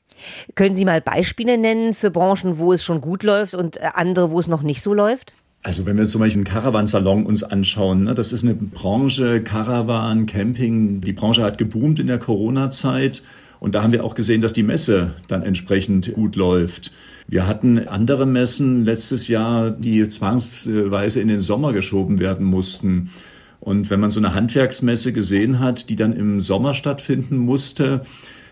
Können 0.56 0.74
Sie 0.74 0.86
mal 0.86 1.02
Beispiele 1.02 1.56
nennen 1.56 1.94
für 1.94 2.10
Branchen, 2.10 2.58
wo 2.58 2.74
es 2.74 2.84
schon 2.84 3.00
gut 3.00 3.22
läuft 3.22 3.54
und 3.54 3.80
andere, 3.80 4.32
wo 4.32 4.40
es 4.40 4.48
noch 4.48 4.64
nicht 4.64 4.82
so 4.82 4.96
läuft? 4.96 5.36
Also 5.62 5.86
wenn 5.86 5.96
wir 5.96 6.06
zum 6.06 6.22
Beispiel 6.22 6.40
einen 6.40 6.46
Caravansalon 6.46 7.28
uns 7.28 7.44
anschauen, 7.44 8.06
ne, 8.06 8.16
das 8.16 8.32
ist 8.32 8.44
eine 8.44 8.56
Branche, 8.56 9.44
Caravan, 9.44 10.26
Camping, 10.26 11.00
die 11.02 11.14
Branche 11.14 11.44
hat 11.44 11.60
geboomt 11.60 12.00
in 12.00 12.08
der 12.08 12.18
Corona-Zeit 12.18 13.22
und 13.62 13.76
da 13.76 13.84
haben 13.84 13.94
wir 13.94 14.04
auch 14.04 14.16
gesehen, 14.16 14.42
dass 14.42 14.54
die 14.54 14.64
Messe 14.64 15.14
dann 15.28 15.44
entsprechend 15.44 16.16
gut 16.16 16.36
läuft. 16.36 16.92
Wir 17.28 17.46
hatten 17.46 17.88
andere 17.88 18.26
Messen 18.26 18.86
letztes 18.86 19.28
Jahr, 19.28 19.70
die 19.70 20.08
zwangsweise 20.08 21.22
in 21.22 21.28
den 21.28 21.40
Sommer 21.40 21.72
geschoben 21.72 22.18
werden 22.18 22.44
mussten. 22.44 23.12
Und 23.60 23.92
wenn 23.92 24.00
man 24.00 24.10
so 24.10 24.20
eine 24.20 24.34
Handwerksmesse 24.34 25.14
gesehen 25.14 25.60
hat, 25.60 25.92
die 25.92 25.96
dann 25.96 26.14
im 26.14 26.40
Sommer 26.40 26.74
stattfinden 26.74 27.38
musste, 27.38 28.02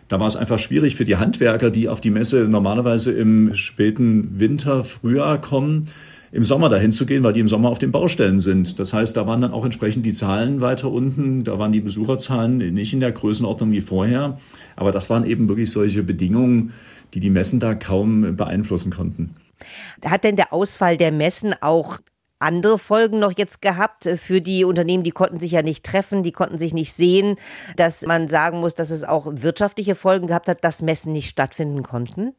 da 0.09 0.19
war 0.19 0.27
es 0.27 0.35
einfach 0.35 0.59
schwierig 0.59 0.95
für 0.95 1.05
die 1.05 1.17
Handwerker, 1.17 1.71
die 1.71 1.89
auf 1.89 2.01
die 2.01 2.11
Messe 2.11 2.47
normalerweise 2.47 3.11
im 3.11 3.55
späten 3.55 4.39
Winter, 4.39 4.83
Frühjahr 4.83 5.41
kommen, 5.41 5.87
im 6.31 6.43
Sommer 6.43 6.69
dahin 6.69 6.91
zu 6.91 7.05
gehen, 7.05 7.23
weil 7.23 7.33
die 7.33 7.39
im 7.39 7.47
Sommer 7.47 7.69
auf 7.69 7.79
den 7.79 7.91
Baustellen 7.91 8.39
sind. 8.39 8.79
Das 8.79 8.93
heißt, 8.93 9.17
da 9.17 9.25
waren 9.27 9.41
dann 9.41 9.51
auch 9.51 9.65
entsprechend 9.65 10.05
die 10.05 10.13
Zahlen 10.13 10.61
weiter 10.61 10.91
unten. 10.91 11.43
Da 11.43 11.57
waren 11.59 11.71
die 11.71 11.81
Besucherzahlen 11.81 12.57
nicht 12.57 12.93
in 12.93 12.99
der 12.99 13.11
Größenordnung 13.11 13.71
wie 13.71 13.81
vorher. 13.81 14.37
Aber 14.75 14.91
das 14.91 15.09
waren 15.09 15.25
eben 15.25 15.47
wirklich 15.49 15.71
solche 15.71 16.03
Bedingungen, 16.03 16.73
die 17.13 17.19
die 17.19 17.29
Messen 17.29 17.59
da 17.59 17.73
kaum 17.73 18.35
beeinflussen 18.35 18.91
konnten. 18.91 19.35
Hat 20.05 20.23
denn 20.23 20.35
der 20.35 20.53
Ausfall 20.53 20.97
der 20.97 21.11
Messen 21.11 21.53
auch 21.61 21.99
andere 22.39 22.79
Folgen 22.79 23.19
noch 23.19 23.33
jetzt 23.37 23.61
gehabt 23.61 24.09
für 24.15 24.39
die 24.39 24.63
Unternehmen, 24.63 25.03
die 25.03 25.11
konnten 25.11 25.39
sich 25.39 25.51
ja 25.51 25.61
nicht 25.61 25.85
treffen, 25.85 26.23
die 26.23 26.31
konnten 26.31 26.57
sich 26.57 26.73
nicht 26.73 26.93
sehen, 26.93 27.35
dass 27.75 28.03
man 28.03 28.29
sagen 28.29 28.61
muss, 28.61 28.75
dass 28.75 28.91
es 28.91 29.03
auch 29.03 29.27
wirtschaftliche 29.29 29.93
Folgen 29.93 30.27
gehabt 30.27 30.47
hat, 30.47 30.63
dass 30.63 30.81
Messen 30.81 31.11
nicht 31.11 31.27
stattfinden 31.27 31.83
konnten? 31.83 32.33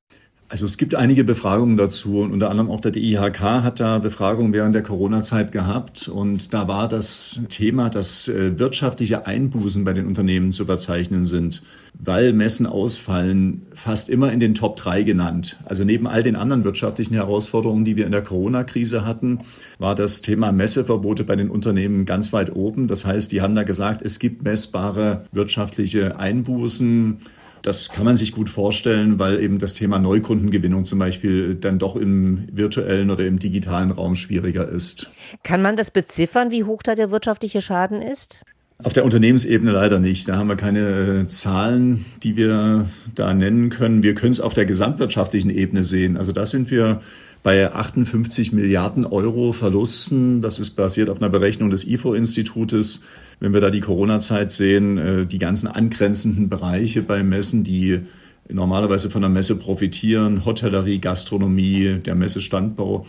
Also 0.50 0.64
es 0.64 0.78
gibt 0.78 0.96
einige 0.96 1.22
Befragungen 1.22 1.76
dazu 1.76 2.18
und 2.18 2.32
unter 2.32 2.50
anderem 2.50 2.72
auch 2.72 2.80
der 2.80 2.90
DIHK 2.90 3.40
hat 3.40 3.78
da 3.78 4.00
Befragungen 4.00 4.52
während 4.52 4.74
der 4.74 4.82
Corona-Zeit 4.82 5.52
gehabt 5.52 6.08
und 6.08 6.52
da 6.52 6.66
war 6.66 6.88
das 6.88 7.40
Thema, 7.48 7.88
dass 7.88 8.26
äh, 8.26 8.58
wirtschaftliche 8.58 9.28
Einbußen 9.28 9.84
bei 9.84 9.92
den 9.92 10.08
Unternehmen 10.08 10.50
zu 10.50 10.64
verzeichnen 10.64 11.24
sind, 11.24 11.62
weil 11.94 12.32
Messen 12.32 12.66
ausfallen, 12.66 13.62
fast 13.74 14.10
immer 14.10 14.32
in 14.32 14.40
den 14.40 14.56
Top 14.56 14.74
3 14.74 15.04
genannt. 15.04 15.56
Also 15.66 15.84
neben 15.84 16.08
all 16.08 16.24
den 16.24 16.34
anderen 16.34 16.64
wirtschaftlichen 16.64 17.14
Herausforderungen, 17.14 17.84
die 17.84 17.94
wir 17.94 18.06
in 18.06 18.12
der 18.12 18.22
Corona-Krise 18.22 19.04
hatten, 19.04 19.42
war 19.78 19.94
das 19.94 20.20
Thema 20.20 20.50
Messeverbote 20.50 21.22
bei 21.22 21.36
den 21.36 21.48
Unternehmen 21.48 22.06
ganz 22.06 22.32
weit 22.32 22.56
oben. 22.56 22.88
Das 22.88 23.04
heißt, 23.04 23.30
die 23.30 23.40
haben 23.40 23.54
da 23.54 23.62
gesagt, 23.62 24.02
es 24.02 24.18
gibt 24.18 24.42
messbare 24.42 25.26
wirtschaftliche 25.30 26.18
Einbußen 26.18 27.18
das 27.62 27.90
kann 27.90 28.04
man 28.04 28.16
sich 28.16 28.32
gut 28.32 28.48
vorstellen, 28.48 29.18
weil 29.18 29.40
eben 29.40 29.58
das 29.58 29.74
Thema 29.74 29.98
Neukundengewinnung 29.98 30.84
zum 30.84 30.98
Beispiel 30.98 31.54
dann 31.54 31.78
doch 31.78 31.96
im 31.96 32.48
virtuellen 32.52 33.10
oder 33.10 33.26
im 33.26 33.38
digitalen 33.38 33.90
Raum 33.90 34.16
schwieriger 34.16 34.68
ist. 34.68 35.10
Kann 35.42 35.62
man 35.62 35.76
das 35.76 35.90
beziffern, 35.90 36.50
wie 36.50 36.64
hoch 36.64 36.82
da 36.82 36.94
der 36.94 37.10
wirtschaftliche 37.10 37.60
Schaden 37.60 38.02
ist? 38.02 38.40
Auf 38.82 38.94
der 38.94 39.04
Unternehmensebene 39.04 39.72
leider 39.72 39.98
nicht. 39.98 40.28
Da 40.28 40.36
haben 40.36 40.48
wir 40.48 40.56
keine 40.56 41.20
äh, 41.20 41.26
Zahlen, 41.26 42.06
die 42.22 42.36
wir 42.36 42.86
da 43.14 43.34
nennen 43.34 43.68
können. 43.68 44.02
Wir 44.02 44.14
können 44.14 44.32
es 44.32 44.40
auf 44.40 44.54
der 44.54 44.64
gesamtwirtschaftlichen 44.64 45.50
Ebene 45.50 45.84
sehen. 45.84 46.16
Also 46.16 46.32
da 46.32 46.46
sind 46.46 46.70
wir 46.70 47.02
bei 47.42 47.72
58 47.72 48.52
Milliarden 48.52 49.06
Euro 49.06 49.52
Verlusten. 49.52 50.42
Das 50.42 50.58
ist 50.58 50.70
basiert 50.70 51.08
auf 51.08 51.20
einer 51.20 51.30
Berechnung 51.30 51.70
des 51.70 51.86
IFO-Institutes. 51.86 53.02
Wenn 53.40 53.54
wir 53.54 53.60
da 53.60 53.70
die 53.70 53.80
Corona-Zeit 53.80 54.52
sehen, 54.52 54.98
äh, 54.98 55.26
die 55.26 55.38
ganzen 55.38 55.68
angrenzenden 55.68 56.48
Bereiche 56.48 57.02
bei 57.02 57.22
Messen, 57.22 57.64
die 57.64 58.00
normalerweise 58.48 59.10
von 59.10 59.22
der 59.22 59.30
Messe 59.30 59.56
profitieren, 59.56 60.44
Hotellerie, 60.44 60.98
Gastronomie, 60.98 62.00
der 62.04 62.14
Messestandbau. 62.14 63.06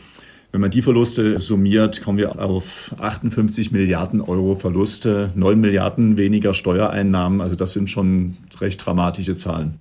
Wenn 0.51 0.61
man 0.61 0.71
die 0.71 0.81
Verluste 0.81 1.39
summiert, 1.39 2.01
kommen 2.01 2.17
wir 2.17 2.37
auf 2.41 2.93
58 2.99 3.71
Milliarden 3.71 4.19
Euro 4.19 4.55
Verluste, 4.55 5.31
9 5.35 5.59
Milliarden 5.59 6.17
weniger 6.17 6.53
Steuereinnahmen. 6.53 7.39
Also 7.39 7.55
das 7.55 7.71
sind 7.71 7.89
schon 7.89 8.35
recht 8.59 8.85
dramatische 8.85 9.35
Zahlen. 9.35 9.79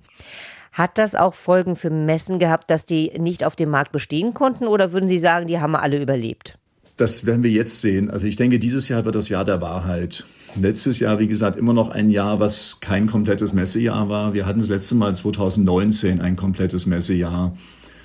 Hat 0.71 0.97
das 0.97 1.15
auch 1.15 1.33
Folgen 1.33 1.75
für 1.75 1.89
Messen 1.89 2.39
gehabt, 2.39 2.69
dass 2.69 2.85
die 2.85 3.11
nicht 3.19 3.43
auf 3.43 3.55
dem 3.55 3.69
Markt 3.69 3.91
bestehen 3.91 4.33
konnten 4.33 4.67
oder 4.67 4.93
würden 4.93 5.09
Sie 5.09 5.19
sagen, 5.19 5.47
die 5.47 5.59
haben 5.59 5.75
alle 5.75 6.01
überlebt? 6.01 6.57
Das 6.95 7.25
werden 7.25 7.43
wir 7.43 7.51
jetzt 7.51 7.81
sehen. 7.81 8.09
Also 8.09 8.27
ich 8.27 8.35
denke, 8.35 8.59
dieses 8.59 8.87
Jahr 8.87 9.03
wird 9.05 9.15
das 9.15 9.27
Jahr 9.27 9.43
der 9.43 9.59
Wahrheit. 9.59 10.23
Letztes 10.59 10.99
Jahr, 10.99 11.19
wie 11.19 11.27
gesagt, 11.27 11.55
immer 11.57 11.73
noch 11.73 11.89
ein 11.89 12.09
Jahr, 12.09 12.39
was 12.39 12.79
kein 12.79 13.07
komplettes 13.07 13.53
Messejahr 13.53 14.07
war. 14.07 14.33
Wir 14.33 14.45
hatten 14.45 14.59
das 14.59 14.69
letzte 14.69 14.95
Mal 14.95 15.15
2019 15.15 16.21
ein 16.21 16.35
komplettes 16.35 16.85
Messejahr. 16.85 17.57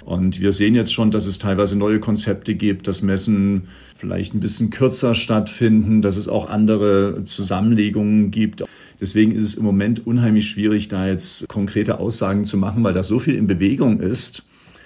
Und 0.05 0.41
wir 0.41 0.53
sehen 0.53 0.75
jetzt 0.75 0.95
schon, 0.95 1.11
dass 1.11 1.27
es 1.27 1.39
teilweise 1.39 1.77
neue 1.77 1.99
Konzepte 1.99 2.55
gibt, 2.55 2.87
dass 2.87 3.03
Messen 3.03 3.69
vielleicht 3.97 4.35
ein 4.35 4.41
bisschen 4.41 4.71
kürzer 4.71 5.15
stattfinden, 5.15 6.03
dass 6.03 6.17
es 6.17 6.29
auch 6.29 6.49
andere 6.49 7.23
Zusammenlegungen 7.25 8.31
gibt. 8.31 8.65
Deswegen 9.01 9.33
ist 9.33 9.43
es 9.43 9.55
im 9.55 9.65
Moment 9.65 10.07
unheimlich 10.07 10.49
schwierig, 10.49 10.89
da 10.89 11.09
jetzt 11.09 11.49
konkrete 11.49 11.99
Aussagen 11.99 12.45
zu 12.45 12.57
machen, 12.57 12.85
weil 12.85 12.95
da 12.95 13.03
so 13.03 13.19
viel 13.19 13.35
in 13.35 13.47
Bewegung 13.47 14.01
ist, 14.01 14.45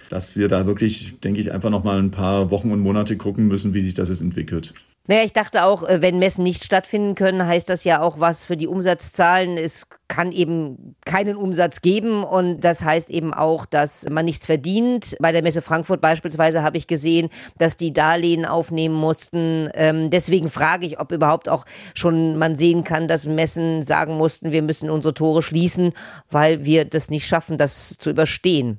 dass 0.09 0.37
wir 0.37 0.49
da 0.49 0.67
wirklich, 0.67 1.21
denke 1.21 1.41
ich, 1.41 1.53
einfach 1.53 1.71
noch 1.71 1.85
mal 1.85 1.99
ein 1.99 2.11
paar 2.11 2.51
Wochen 2.51 2.71
und 2.73 2.81
Monate 2.81 3.17
gucken 3.17 3.47
müssen, 3.47 3.75
wie 3.75 3.83
sich 3.83 3.95
das 3.95 4.09
jetzt 4.09 4.21
entwickelt. 4.21 4.75
Naja, 5.11 5.25
ich 5.25 5.33
dachte 5.33 5.65
auch, 5.65 5.83
äh, 5.83 6.03
wenn 6.03 6.21
Messen 6.21 6.45
nicht 6.45 6.65
stattfinden 6.65 7.17
können, 7.17 7.45
heißt 7.45 7.69
das 7.69 7.83
ja 7.83 8.01
auch 8.01 8.21
was 8.21 8.45
für 8.45 8.57
die 8.57 8.69
Umsatzzahlen. 8.69 9.57
Es 9.57 9.89
kann 10.07 10.31
eben 10.31 10.95
keinen 11.05 11.35
Umsatz 11.35 11.83
geben 11.83 12.23
und 12.23 12.61
das 12.61 12.85
heißt 12.85 13.11
eben 13.11 13.35
auch, 13.35 13.67
dass 13.67 14.09
man 14.09 14.25
nichts 14.25 14.47
verdient. 14.47 15.17
Bei 15.19 15.33
der 15.33 15.43
Messe 15.43 15.63
Frankfurt 15.63 16.01
beispielsweise 16.01 16.63
habe 16.63 16.77
ich 16.77 16.87
gesehen, 16.87 17.29
dass 17.59 17.77
die 17.77 17.93
Darlehen 17.93 18.47
aufnehmen 18.47 18.95
mussten. 18.95 19.69
Ähm, 19.75 20.11
deswegen 20.11 20.49
frage 20.49 20.87
ich, 20.87 21.01
ob 21.01 21.11
überhaupt 21.11 21.49
auch 21.49 21.65
schon 21.93 22.39
man 22.39 22.57
sehen 22.57 22.85
kann, 22.85 23.09
dass 23.09 23.27
Messen 23.27 23.83
sagen 23.83 24.17
mussten, 24.17 24.53
wir 24.53 24.63
müssen 24.63 24.91
unsere 24.91 25.13
Tore 25.13 25.43
schließen, 25.43 25.93
weil 26.31 26.65
wir 26.65 26.85
das 26.85 27.11
nicht 27.11 27.27
schaffen, 27.27 27.59
das 27.59 27.97
zu 27.99 28.11
überstehen. 28.11 28.79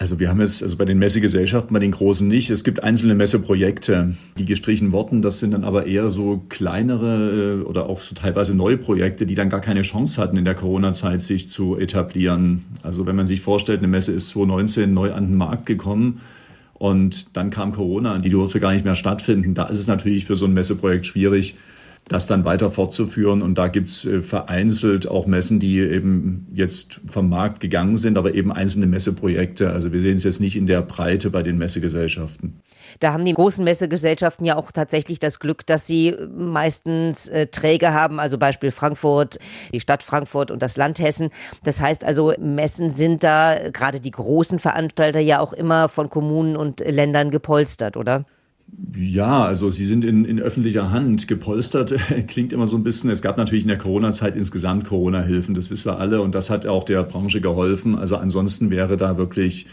Also 0.00 0.20
wir 0.20 0.28
haben 0.28 0.40
jetzt, 0.40 0.62
also 0.62 0.76
bei 0.76 0.84
den 0.84 1.00
Messegesellschaften, 1.00 1.74
bei 1.74 1.80
den 1.80 1.90
großen 1.90 2.26
nicht. 2.26 2.50
Es 2.50 2.62
gibt 2.62 2.84
einzelne 2.84 3.16
Messeprojekte, 3.16 4.14
die 4.38 4.44
gestrichen 4.44 4.92
wurden. 4.92 5.22
Das 5.22 5.40
sind 5.40 5.50
dann 5.50 5.64
aber 5.64 5.86
eher 5.86 6.08
so 6.08 6.44
kleinere 6.48 7.62
äh, 7.62 7.64
oder 7.64 7.86
auch 7.86 8.00
teilweise 8.14 8.54
neue 8.54 8.76
Projekte, 8.76 9.26
die 9.26 9.34
dann 9.34 9.48
gar 9.48 9.60
keine 9.60 9.82
Chance 9.82 10.22
hatten 10.22 10.36
in 10.36 10.44
der 10.44 10.54
Corona-Zeit 10.54 11.20
sich 11.20 11.48
zu 11.48 11.76
etablieren. 11.76 12.64
Also 12.84 13.06
wenn 13.06 13.16
man 13.16 13.26
sich 13.26 13.40
vorstellt, 13.40 13.80
eine 13.80 13.88
Messe 13.88 14.12
ist 14.12 14.28
2019 14.28 14.94
neu 14.94 15.12
an 15.12 15.26
den 15.26 15.36
Markt 15.36 15.66
gekommen 15.66 16.20
und 16.74 17.36
dann 17.36 17.50
kam 17.50 17.72
Corona, 17.72 18.18
die 18.18 18.30
durfte 18.30 18.60
gar 18.60 18.72
nicht 18.72 18.84
mehr 18.84 18.94
stattfinden. 18.94 19.54
Da 19.54 19.64
ist 19.64 19.78
es 19.78 19.88
natürlich 19.88 20.26
für 20.26 20.36
so 20.36 20.44
ein 20.44 20.54
Messeprojekt 20.54 21.06
schwierig, 21.06 21.56
das 22.06 22.26
dann 22.26 22.44
weiter 22.44 22.70
fortzuführen. 22.70 23.42
Und 23.42 23.56
da 23.56 23.68
gibt's 23.68 24.04
äh, 24.04 24.20
vereinzelt 24.20 25.08
auch 25.08 25.26
Messen, 25.26 25.60
die 25.60 25.78
eben 25.80 26.46
jetzt 26.52 27.00
vom 27.06 27.28
Markt 27.28 27.60
gegangen 27.60 27.96
sind, 27.96 28.16
aber 28.16 28.34
eben 28.34 28.52
einzelne 28.52 28.86
Messeprojekte. 28.86 29.70
Also 29.70 29.92
wir 29.92 30.00
sehen 30.00 30.16
es 30.16 30.24
jetzt 30.24 30.40
nicht 30.40 30.56
in 30.56 30.66
der 30.66 30.82
Breite 30.82 31.30
bei 31.30 31.42
den 31.42 31.58
Messegesellschaften. 31.58 32.60
Da 33.00 33.12
haben 33.12 33.24
die 33.24 33.34
großen 33.34 33.62
Messegesellschaften 33.64 34.44
ja 34.44 34.56
auch 34.56 34.72
tatsächlich 34.72 35.18
das 35.18 35.38
Glück, 35.40 35.66
dass 35.66 35.86
sie 35.86 36.16
meistens 36.36 37.28
äh, 37.28 37.46
Träger 37.46 37.92
haben, 37.92 38.18
also 38.18 38.38
Beispiel 38.38 38.70
Frankfurt, 38.70 39.38
die 39.72 39.80
Stadt 39.80 40.02
Frankfurt 40.02 40.50
und 40.50 40.62
das 40.62 40.76
Land 40.76 40.98
Hessen. 40.98 41.30
Das 41.64 41.80
heißt 41.80 42.04
also, 42.04 42.32
Messen 42.38 42.90
sind 42.90 43.22
da, 43.24 43.70
gerade 43.72 44.00
die 44.00 44.10
großen 44.10 44.58
Veranstalter, 44.58 45.20
ja 45.20 45.40
auch 45.40 45.52
immer 45.52 45.88
von 45.88 46.10
Kommunen 46.10 46.56
und 46.56 46.80
Ländern 46.80 47.30
gepolstert, 47.30 47.96
oder? 47.96 48.24
Ja, 48.94 49.44
also 49.44 49.70
sie 49.70 49.86
sind 49.86 50.04
in, 50.04 50.24
in 50.24 50.40
öffentlicher 50.40 50.90
Hand 50.90 51.28
gepolstert. 51.28 51.94
Klingt 52.26 52.52
immer 52.52 52.66
so 52.66 52.76
ein 52.76 52.84
bisschen. 52.84 53.10
Es 53.10 53.22
gab 53.22 53.36
natürlich 53.36 53.64
in 53.64 53.68
der 53.68 53.78
Corona-Zeit 53.78 54.36
insgesamt 54.36 54.84
Corona-Hilfen, 54.84 55.54
das 55.54 55.70
wissen 55.70 55.86
wir 55.86 55.98
alle. 55.98 56.20
Und 56.20 56.34
das 56.34 56.50
hat 56.50 56.66
auch 56.66 56.84
der 56.84 57.02
Branche 57.04 57.40
geholfen. 57.40 57.96
Also 57.96 58.16
ansonsten 58.16 58.70
wäre 58.70 58.96
da 58.96 59.16
wirklich 59.16 59.66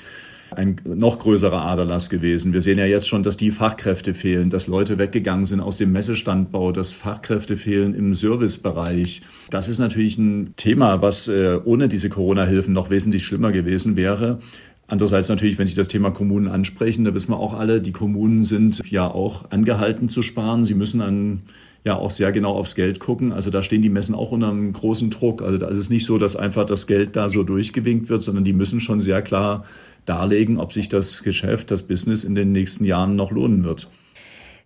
ein 0.52 0.76
noch 0.86 1.20
größerer 1.20 1.62
Aderlass 1.62 2.10
gewesen. 2.10 2.54
Wir 2.54 2.62
sehen 2.62 2.78
ja 2.78 2.86
jetzt 2.86 3.08
schon, 3.08 3.24
dass 3.24 3.38
die 3.38 3.52
Fachkräfte 3.52 4.14
fehlen, 4.14 4.50
dass 4.50 4.68
Leute 4.68 4.98
weggegangen 4.98 5.46
sind 5.46 5.60
aus 5.60 5.78
dem 5.78 5.92
Messestandbau, 5.92 6.72
dass 6.72 6.94
Fachkräfte 6.94 7.56
fehlen 7.56 7.94
im 7.94 8.14
Servicebereich. 8.14 9.22
Das 9.50 9.70
ist 9.70 9.80
natürlich 9.80 10.18
ein 10.18 10.54
Thema, 10.56 11.02
was 11.02 11.28
äh, 11.28 11.60
ohne 11.64 11.88
diese 11.88 12.10
Corona-Hilfen 12.10 12.74
noch 12.74 12.90
wesentlich 12.90 13.26
schlimmer 13.26 13.52
gewesen 13.52 13.96
wäre. 13.96 14.40
Andererseits 14.88 15.30
natürlich, 15.30 15.58
wenn 15.58 15.66
Sie 15.66 15.76
das 15.76 15.88
Thema 15.88 16.12
Kommunen 16.12 16.48
ansprechen, 16.48 17.06
da 17.06 17.14
wissen 17.14 17.32
wir 17.32 17.40
auch 17.40 17.54
alle, 17.54 17.82
die 17.82 17.92
Kommunen 17.92 18.44
sind 18.44 18.82
ja 18.88 19.08
auch 19.08 19.50
angehalten 19.50 20.10
zu 20.10 20.22
sparen. 20.22 20.64
Sie 20.64 20.76
müssen 20.76 21.00
dann 21.00 21.42
ja 21.84 21.96
auch 21.96 22.12
sehr 22.12 22.32
genau 22.32 22.52
aufs 22.54 22.76
Geld 22.76 23.00
gucken. 23.00 23.32
Also 23.32 23.50
da 23.50 23.64
stehen 23.64 23.82
die 23.82 23.90
Messen 23.90 24.14
auch 24.14 24.32
unter 24.32 24.50
einem 24.50 24.74
großen 24.74 25.10
Druck. 25.10 25.42
Also 25.42 25.58
da 25.58 25.68
ist 25.70 25.80
es 25.80 25.90
nicht 25.90 26.06
so, 26.06 26.20
dass 26.20 26.36
einfach 26.36 26.66
das 26.66 26.86
Geld 26.86 27.16
da 27.16 27.30
so 27.30 27.44
durchgewinkt 27.44 28.10
wird, 28.10 28.22
sondern 28.22 28.44
die 28.44 28.54
müssen 28.54 28.80
schon 28.80 29.00
sehr 29.00 29.24
klar 29.24 29.66
darlegen, 30.06 30.60
ob 30.60 30.72
sich 30.72 30.88
das 30.88 31.24
Geschäft, 31.24 31.72
das 31.72 31.84
Business 31.84 32.24
in 32.24 32.36
den 32.36 32.52
nächsten 32.52 32.86
Jahren 32.86 33.16
noch 33.16 33.32
lohnen 33.32 33.64
wird 33.64 33.88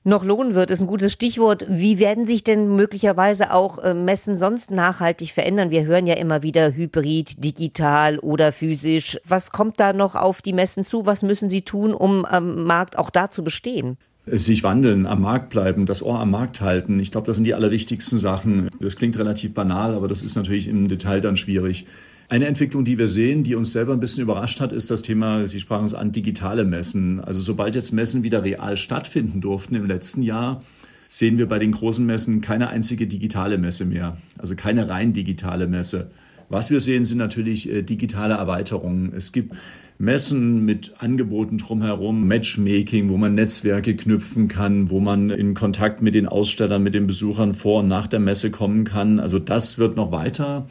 noch 0.03 0.23
lohnen 0.23 0.55
wird, 0.55 0.71
ist 0.71 0.81
ein 0.81 0.87
gutes 0.87 1.11
Stichwort. 1.11 1.65
Wie 1.67 1.99
werden 1.99 2.27
sich 2.27 2.43
denn 2.43 2.75
möglicherweise 2.75 3.53
auch 3.53 3.79
äh, 3.79 3.93
Messen 3.93 4.37
sonst 4.37 4.71
nachhaltig 4.71 5.31
verändern? 5.33 5.71
Wir 5.71 5.85
hören 5.85 6.07
ja 6.07 6.15
immer 6.15 6.41
wieder 6.41 6.73
hybrid, 6.73 7.43
digital 7.43 8.19
oder 8.19 8.51
physisch. 8.51 9.19
Was 9.27 9.51
kommt 9.51 9.79
da 9.79 9.93
noch 9.93 10.15
auf 10.15 10.41
die 10.41 10.53
Messen 10.53 10.83
zu? 10.83 11.05
Was 11.05 11.23
müssen 11.23 11.49
sie 11.49 11.63
tun, 11.63 11.93
um 11.93 12.25
am 12.25 12.63
Markt 12.63 12.97
auch 12.97 13.09
da 13.09 13.29
zu 13.29 13.43
bestehen? 13.43 13.97
sich 14.31 14.63
wandeln, 14.63 15.07
am 15.07 15.21
Markt 15.21 15.49
bleiben, 15.49 15.85
das 15.85 16.03
Ohr 16.03 16.19
am 16.19 16.31
Markt 16.31 16.61
halten. 16.61 16.99
Ich 16.99 17.11
glaube, 17.11 17.27
das 17.27 17.37
sind 17.37 17.45
die 17.45 17.53
allerwichtigsten 17.53 18.19
Sachen. 18.19 18.69
Das 18.79 18.95
klingt 18.95 19.17
relativ 19.17 19.53
banal, 19.53 19.95
aber 19.95 20.07
das 20.07 20.21
ist 20.21 20.35
natürlich 20.35 20.67
im 20.67 20.87
Detail 20.87 21.21
dann 21.21 21.37
schwierig. 21.37 21.87
Eine 22.31 22.45
Entwicklung, 22.45 22.85
die 22.85 22.99
wir 22.99 23.07
sehen, 23.07 23.43
die 23.43 23.55
uns 23.55 23.71
selber 23.71 23.91
ein 23.91 23.99
bisschen 23.99 24.21
überrascht 24.21 24.61
hat, 24.61 24.71
ist 24.71 24.91
das 24.91 25.01
Thema, 25.01 25.47
Sie 25.47 25.59
sprachen 25.59 25.85
es 25.85 25.95
an, 25.95 26.11
digitale 26.11 26.63
Messen. 26.63 27.19
Also 27.19 27.41
sobald 27.41 27.73
jetzt 27.73 27.91
Messen 27.91 28.21
wieder 28.21 28.43
real 28.43 28.77
stattfinden 28.77 29.41
durften 29.41 29.73
im 29.73 29.87
letzten 29.87 30.21
Jahr, 30.21 30.61
sehen 31.07 31.39
wir 31.39 31.47
bei 31.47 31.57
den 31.57 31.71
großen 31.71 32.05
Messen 32.05 32.41
keine 32.41 32.69
einzige 32.69 33.07
digitale 33.07 33.57
Messe 33.57 33.85
mehr. 33.85 34.15
Also 34.37 34.53
keine 34.55 34.89
rein 34.89 35.11
digitale 35.11 35.65
Messe. 35.65 36.11
Was 36.49 36.69
wir 36.69 36.81
sehen, 36.81 37.03
sind 37.03 37.17
natürlich 37.17 37.67
äh, 37.67 37.81
digitale 37.81 38.35
Erweiterungen. 38.35 39.11
Es 39.17 39.31
gibt 39.31 39.55
Messen 39.97 40.63
mit 40.65 40.93
Angeboten 40.99 41.57
drumherum, 41.57 42.27
Matchmaking, 42.27 43.09
wo 43.09 43.17
man 43.17 43.33
Netzwerke 43.33 43.95
knüpfen 43.95 44.47
kann, 44.47 44.91
wo 44.91 44.99
man 44.99 45.31
in 45.31 45.55
Kontakt 45.55 46.03
mit 46.03 46.13
den 46.13 46.27
Ausstellern, 46.27 46.83
mit 46.83 46.93
den 46.93 47.07
Besuchern 47.07 47.55
vor 47.55 47.79
und 47.79 47.87
nach 47.87 48.05
der 48.05 48.19
Messe 48.19 48.51
kommen 48.51 48.83
kann. 48.83 49.19
Also 49.19 49.39
das 49.39 49.79
wird 49.79 49.95
noch 49.95 50.11
weiter 50.11 50.67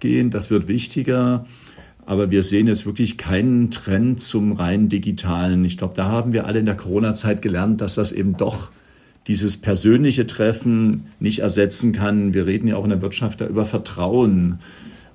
gehen, 0.00 0.30
das 0.30 0.50
wird 0.50 0.68
wichtiger. 0.68 1.46
Aber 2.06 2.30
wir 2.30 2.42
sehen 2.42 2.66
jetzt 2.66 2.86
wirklich 2.86 3.18
keinen 3.18 3.70
Trend 3.70 4.20
zum 4.20 4.52
rein 4.52 4.88
digitalen. 4.88 5.64
Ich 5.64 5.78
glaube, 5.78 5.94
da 5.94 6.06
haben 6.06 6.32
wir 6.32 6.46
alle 6.46 6.58
in 6.58 6.66
der 6.66 6.76
Corona-Zeit 6.76 7.42
gelernt, 7.42 7.80
dass 7.80 7.94
das 7.94 8.10
eben 8.10 8.36
doch 8.36 8.70
dieses 9.26 9.58
persönliche 9.58 10.26
Treffen 10.26 11.04
nicht 11.20 11.40
ersetzen 11.40 11.92
kann. 11.92 12.34
Wir 12.34 12.46
reden 12.46 12.66
ja 12.66 12.76
auch 12.76 12.84
in 12.84 12.90
der 12.90 13.02
Wirtschaft 13.02 13.40
da 13.40 13.46
über 13.46 13.64
Vertrauen. 13.64 14.58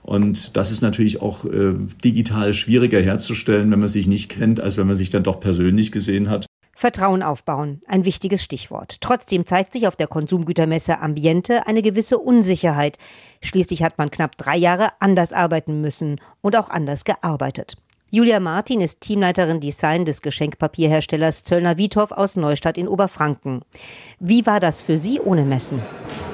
Und 0.04 0.56
das 0.56 0.72
ist 0.72 0.82
natürlich 0.82 1.22
auch 1.22 1.46
äh, 1.46 1.74
digital 2.04 2.54
schwieriger 2.54 3.02
herzustellen, 3.02 3.72
wenn 3.72 3.80
man 3.80 3.88
sich 3.88 4.08
nicht 4.08 4.30
kennt, 4.30 4.62
als 4.62 4.78
wenn 4.78 4.86
man 4.86 4.96
sich 4.96 5.10
dann 5.10 5.24
doch 5.24 5.40
persönlich 5.40 5.92
gesehen 5.92 6.30
hat. 6.30 6.46
Vertrauen 6.86 7.24
aufbauen, 7.24 7.82
ein 7.88 8.06
wichtiges 8.06 8.44
Stichwort. 8.44 9.02
Trotzdem 9.02 9.48
zeigt 9.48 9.74
sich 9.74 9.88
auf 9.88 9.96
der 9.96 10.06
Konsumgütermesse 10.06 11.00
Ambiente 11.00 11.66
eine 11.66 11.82
gewisse 11.82 12.20
Unsicherheit. 12.20 13.00
Schließlich 13.42 13.82
hat 13.82 13.98
man 13.98 14.12
knapp 14.12 14.38
drei 14.38 14.56
Jahre 14.56 14.90
anders 15.00 15.34
arbeiten 15.34 15.82
müssen 15.82 16.22
und 16.42 16.56
auch 16.56 16.70
anders 16.70 17.04
gearbeitet. 17.04 17.76
Julia 18.12 18.40
Martin 18.40 18.82
ist 18.82 19.02
Teamleiterin 19.02 19.62
Design 19.62 20.06
des 20.06 20.22
Geschenkpapierherstellers 20.22 21.44
Zöllner 21.44 21.80
Wiethoff 21.80 22.12
aus 22.12 22.36
Neustadt 22.36 22.78
in 22.78 22.88
Oberfranken. 22.88 23.64
Wie 24.20 24.46
war 24.46 24.60
das 24.60 24.80
für 24.80 25.00
Sie 25.00 25.20
ohne 25.20 25.44
Messen? 25.44 25.82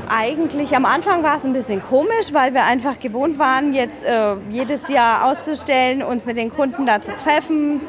Eigentlich 0.09 0.75
am 0.75 0.83
Anfang 0.83 1.23
war 1.23 1.37
es 1.37 1.45
ein 1.45 1.53
bisschen 1.53 1.81
komisch, 1.81 2.33
weil 2.33 2.53
wir 2.53 2.65
einfach 2.65 2.99
gewohnt 2.99 3.39
waren, 3.39 3.73
jetzt 3.73 4.03
äh, 4.03 4.35
jedes 4.49 4.89
Jahr 4.89 5.31
auszustellen, 5.31 6.03
uns 6.03 6.25
mit 6.25 6.35
den 6.35 6.49
Kunden 6.49 6.85
da 6.85 6.99
zu 6.99 7.15
treffen, 7.15 7.79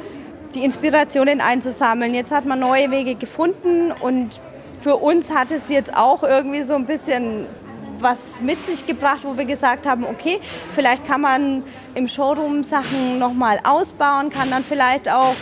die 0.54 0.64
Inspirationen 0.64 1.40
einzusammeln. 1.40 2.14
Jetzt 2.14 2.30
hat 2.30 2.44
man 2.44 2.60
neue 2.60 2.90
Wege 2.90 3.14
gefunden 3.14 3.92
und 3.92 4.40
für 4.80 4.96
uns 4.96 5.32
hat 5.32 5.52
es 5.52 5.68
jetzt 5.68 5.96
auch 5.96 6.22
irgendwie 6.22 6.62
so 6.62 6.74
ein 6.74 6.86
bisschen 6.86 7.46
was 8.00 8.40
mit 8.40 8.62
sich 8.64 8.86
gebracht, 8.86 9.20
wo 9.22 9.38
wir 9.38 9.44
gesagt 9.44 9.86
haben, 9.86 10.04
okay, 10.04 10.40
vielleicht 10.74 11.06
kann 11.06 11.20
man 11.20 11.62
im 11.94 12.08
Showroom 12.08 12.64
Sachen 12.64 13.18
nochmal 13.18 13.60
ausbauen, 13.64 14.30
kann 14.30 14.50
dann 14.50 14.64
vielleicht 14.64 15.10
auch 15.10 15.36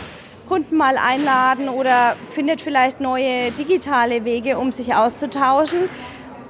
Kunden 0.47 0.77
mal 0.77 0.97
einladen 0.97 1.69
oder 1.69 2.15
findet 2.29 2.61
vielleicht 2.61 2.99
neue 2.99 3.51
digitale 3.51 4.25
Wege, 4.25 4.59
um 4.59 4.71
sich 4.71 4.93
auszutauschen, 4.93 5.89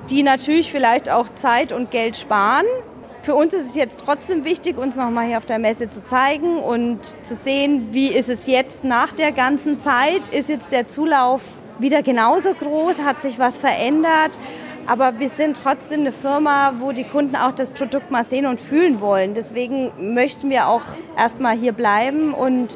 die 0.10 0.24
natürlich 0.24 0.72
vielleicht 0.72 1.10
auch 1.10 1.30
Zeit 1.36 1.72
und 1.72 1.92
Geld 1.92 2.16
sparen. 2.16 2.66
Für 3.24 3.36
uns 3.36 3.54
ist 3.54 3.68
es 3.68 3.76
jetzt 3.76 4.00
trotzdem 4.04 4.46
wichtig, 4.46 4.80
uns 4.80 4.96
nochmal 4.96 5.28
hier 5.28 5.38
auf 5.38 5.46
der 5.46 5.60
Messe 5.60 5.88
zu 5.88 6.04
zeigen 6.04 6.58
und 6.58 7.00
zu 7.24 7.36
sehen, 7.36 7.90
wie 7.92 8.08
ist 8.08 8.30
es 8.30 8.48
jetzt 8.48 8.84
nach 8.84 9.14
der 9.14 9.32
ganzen 9.32 9.78
Zeit. 9.78 10.30
Ist 10.30 10.50
jetzt 10.50 10.72
der 10.72 10.88
Zulauf 10.88 11.42
wieder 11.78 12.02
genauso 12.02 12.56
groß? 12.56 12.98
Hat 13.06 13.22
sich 13.22 13.38
was 13.38 13.60
verändert? 13.60 14.40
Aber 14.88 15.20
wir 15.20 15.30
sind 15.30 15.60
trotzdem 15.64 16.00
eine 16.00 16.12
Firma, 16.12 16.74
wo 16.80 16.94
die 16.94 17.04
Kunden 17.04 17.36
auch 17.36 17.52
das 17.52 17.70
Produkt 17.70 18.10
mal 18.10 18.24
sehen 18.24 18.48
und 18.48 18.60
fühlen 18.60 19.00
wollen. 19.02 19.36
Deswegen 19.36 19.92
möchten 20.00 20.50
wir 20.50 20.68
auch 20.68 20.82
erstmal 21.16 21.56
hier 21.56 21.74
bleiben 21.74 22.34
und 22.34 22.76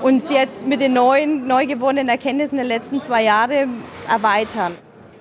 uns 0.00 0.30
jetzt 0.30 0.66
mit 0.66 0.80
den 0.80 0.94
neuen, 0.94 1.46
neu 1.46 1.66
gewonnenen 1.66 2.08
Erkenntnissen 2.08 2.56
der 2.56 2.64
letzten 2.64 3.02
zwei 3.02 3.24
Jahre 3.24 3.68
erweitern. 4.10 4.72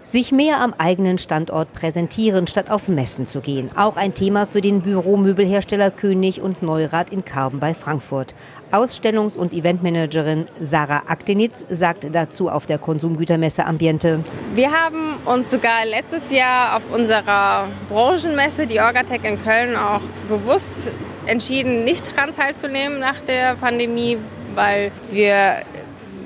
Sich 0.04 0.32
mehr 0.32 0.60
am 0.60 0.74
eigenen 0.78 1.20
Standort 1.20 1.74
präsentieren, 1.74 2.48
statt 2.48 2.72
auf 2.72 2.88
Messen 2.88 3.28
zu 3.28 3.40
gehen. 3.40 3.70
Auch 3.76 3.98
ein 3.98 4.16
Thema 4.16 4.48
für 4.48 4.60
den 4.60 4.82
Büromöbelhersteller 4.82 5.92
König 5.92 6.42
und 6.42 6.64
Neurath 6.64 7.12
in 7.12 7.24
Karben 7.24 7.60
bei 7.60 7.76
Frankfurt. 7.76 8.34
Ausstellungs- 8.72 9.38
und 9.38 9.54
Eventmanagerin 9.54 10.48
Sarah 10.60 11.04
Aktenitz 11.08 11.64
sagt 11.70 12.08
dazu 12.12 12.50
auf 12.50 12.66
der 12.66 12.80
Konsumgütermesse 12.80 13.66
Ambiente. 13.66 14.24
Wir 14.56 14.72
haben 14.72 15.18
uns 15.26 15.52
sogar 15.52 15.86
letztes 15.86 16.32
Jahr 16.32 16.78
auf 16.78 16.84
unserer 16.92 17.68
Branchenmesse, 17.90 18.66
die 18.66 18.80
Orgatec 18.80 19.24
in 19.24 19.42
Köln, 19.44 19.76
auch 19.76 20.02
bewusst 20.28 20.92
entschieden, 21.28 21.84
nicht 21.84 22.18
daran 22.18 22.34
teilzunehmen 22.34 23.00
nach 23.00 23.20
der 23.20 23.56
Pandemie, 23.56 24.18
weil 24.56 24.92
wir 25.12 25.58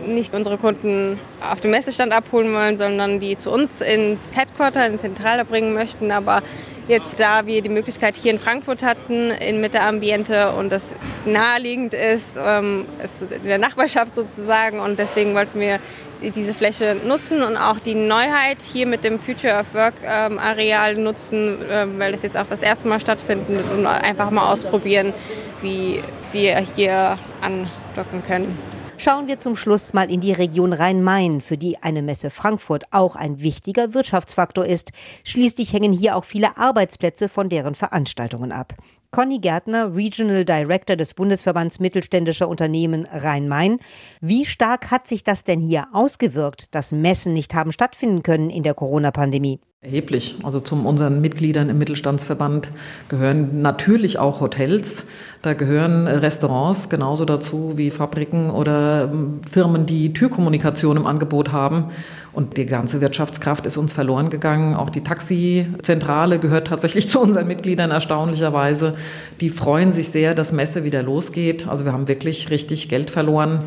nicht 0.07 0.33
unsere 0.33 0.57
Kunden 0.57 1.19
auf 1.51 1.59
dem 1.59 1.71
Messestand 1.71 2.13
abholen 2.13 2.53
wollen, 2.53 2.77
sondern 2.77 3.19
die 3.19 3.37
zu 3.37 3.51
uns 3.51 3.81
ins 3.81 4.35
Headquarter, 4.35 4.85
ins 4.85 5.01
Zentrale 5.01 5.45
bringen 5.45 5.73
möchten. 5.73 6.11
Aber 6.11 6.41
jetzt, 6.87 7.19
da 7.19 7.45
wir 7.45 7.61
die 7.61 7.69
Möglichkeit 7.69 8.15
hier 8.15 8.31
in 8.31 8.39
Frankfurt 8.39 8.83
hatten, 8.83 9.31
in 9.31 9.61
Mitte 9.61 9.81
Ambiente 9.81 10.51
und 10.51 10.71
das 10.71 10.93
naheliegend 11.25 11.93
ist, 11.93 12.33
ähm, 12.37 12.85
ist 13.03 13.31
in 13.31 13.47
der 13.47 13.57
Nachbarschaft 13.57 14.15
sozusagen 14.15 14.79
und 14.79 14.99
deswegen 14.99 15.33
wollten 15.33 15.59
wir 15.59 15.79
diese 16.21 16.53
Fläche 16.53 16.95
nutzen 17.05 17.43
und 17.43 17.57
auch 17.57 17.79
die 17.79 17.95
Neuheit 17.95 18.57
hier 18.61 18.87
mit 18.87 19.03
dem 19.03 19.19
Future 19.19 19.59
of 19.59 19.73
Work 19.73 19.95
ähm, 20.03 20.39
Areal 20.39 20.95
nutzen, 20.95 21.57
äh, 21.69 21.85
weil 21.97 22.11
das 22.13 22.23
jetzt 22.23 22.37
auch 22.37 22.47
das 22.49 22.61
erste 22.61 22.87
Mal 22.87 22.99
stattfindet 22.99 23.65
und 23.75 23.85
einfach 23.85 24.31
mal 24.31 24.51
ausprobieren, 24.51 25.13
wie 25.61 26.01
wir 26.31 26.57
hier 26.75 27.17
andocken 27.41 28.23
können. 28.25 28.74
Schauen 28.97 29.27
wir 29.27 29.39
zum 29.39 29.57
Schluss 29.57 29.93
mal 29.93 30.09
in 30.09 30.21
die 30.21 30.31
Region 30.31 30.71
Rhein-Main, 30.71 31.41
für 31.41 31.57
die 31.57 31.77
eine 31.83 32.01
Messe 32.01 32.29
Frankfurt 32.29 32.85
auch 32.91 33.15
ein 33.15 33.41
wichtiger 33.41 33.93
Wirtschaftsfaktor 33.93 34.65
ist. 34.65 34.91
Schließlich 35.25 35.73
hängen 35.73 35.91
hier 35.91 36.15
auch 36.15 36.23
viele 36.23 36.57
Arbeitsplätze 36.57 37.27
von 37.27 37.49
deren 37.49 37.75
Veranstaltungen 37.75 38.53
ab. 38.53 38.73
Conny 39.15 39.39
Gärtner, 39.39 39.95
Regional 39.95 40.43
Director 40.43 40.97
des 40.97 41.13
Bundesverbands 41.13 41.79
Mittelständischer 41.79 42.49
Unternehmen 42.49 43.07
Rhein-Main. 43.09 43.79
Wie 44.19 44.43
stark 44.43 44.91
hat 44.91 45.07
sich 45.07 45.23
das 45.23 45.45
denn 45.45 45.61
hier 45.61 45.87
ausgewirkt, 45.93 46.75
dass 46.75 46.91
Messen 46.91 47.31
nicht 47.31 47.53
haben 47.53 47.71
stattfinden 47.71 48.23
können 48.23 48.49
in 48.49 48.63
der 48.63 48.73
Corona-Pandemie? 48.73 49.61
Erheblich. 49.79 50.35
Also 50.43 50.59
zu 50.59 50.75
unseren 50.75 51.21
Mitgliedern 51.21 51.69
im 51.69 51.77
Mittelstandsverband 51.77 52.71
gehören 53.07 53.61
natürlich 53.61 54.19
auch 54.19 54.41
Hotels. 54.41 55.05
Da 55.43 55.53
gehören 55.53 56.07
Restaurants 56.07 56.89
genauso 56.89 57.23
dazu 57.23 57.77
wie 57.77 57.91
Fabriken 57.91 58.49
oder 58.49 59.09
ähm, 59.13 59.39
Firmen, 59.49 59.85
die 59.85 60.11
Türkommunikation 60.11 60.97
im 60.97 61.05
Angebot 61.05 61.53
haben. 61.53 61.91
Und 62.35 62.57
die 62.57 62.65
ganze 62.65 62.99
Wirtschaftskraft 62.99 63.65
ist 63.65 63.77
uns 63.77 63.93
verloren 63.93 64.29
gegangen. 64.29 64.75
Auch 64.75 64.89
die 64.89 65.01
Taxizentrale 65.01 66.37
gehört 66.37 66.67
tatsächlich 66.67 67.07
zu 67.09 67.21
unseren 67.21 67.47
Mitgliedern 67.47 67.91
erstaunlicherweise. 67.91 68.95
Die 69.39 69.49
freuen 69.49 69.93
sich 69.93 70.09
sehr, 70.09 70.35
dass 70.35 70.51
Messe 70.51 70.83
wieder 70.83 71.01
losgeht. 71.01 71.65
Also 71.65 71.85
wir 71.85 71.93
haben 71.93 72.09
wirklich 72.09 72.49
richtig 72.49 72.89
Geld 72.89 73.09
verloren. 73.09 73.61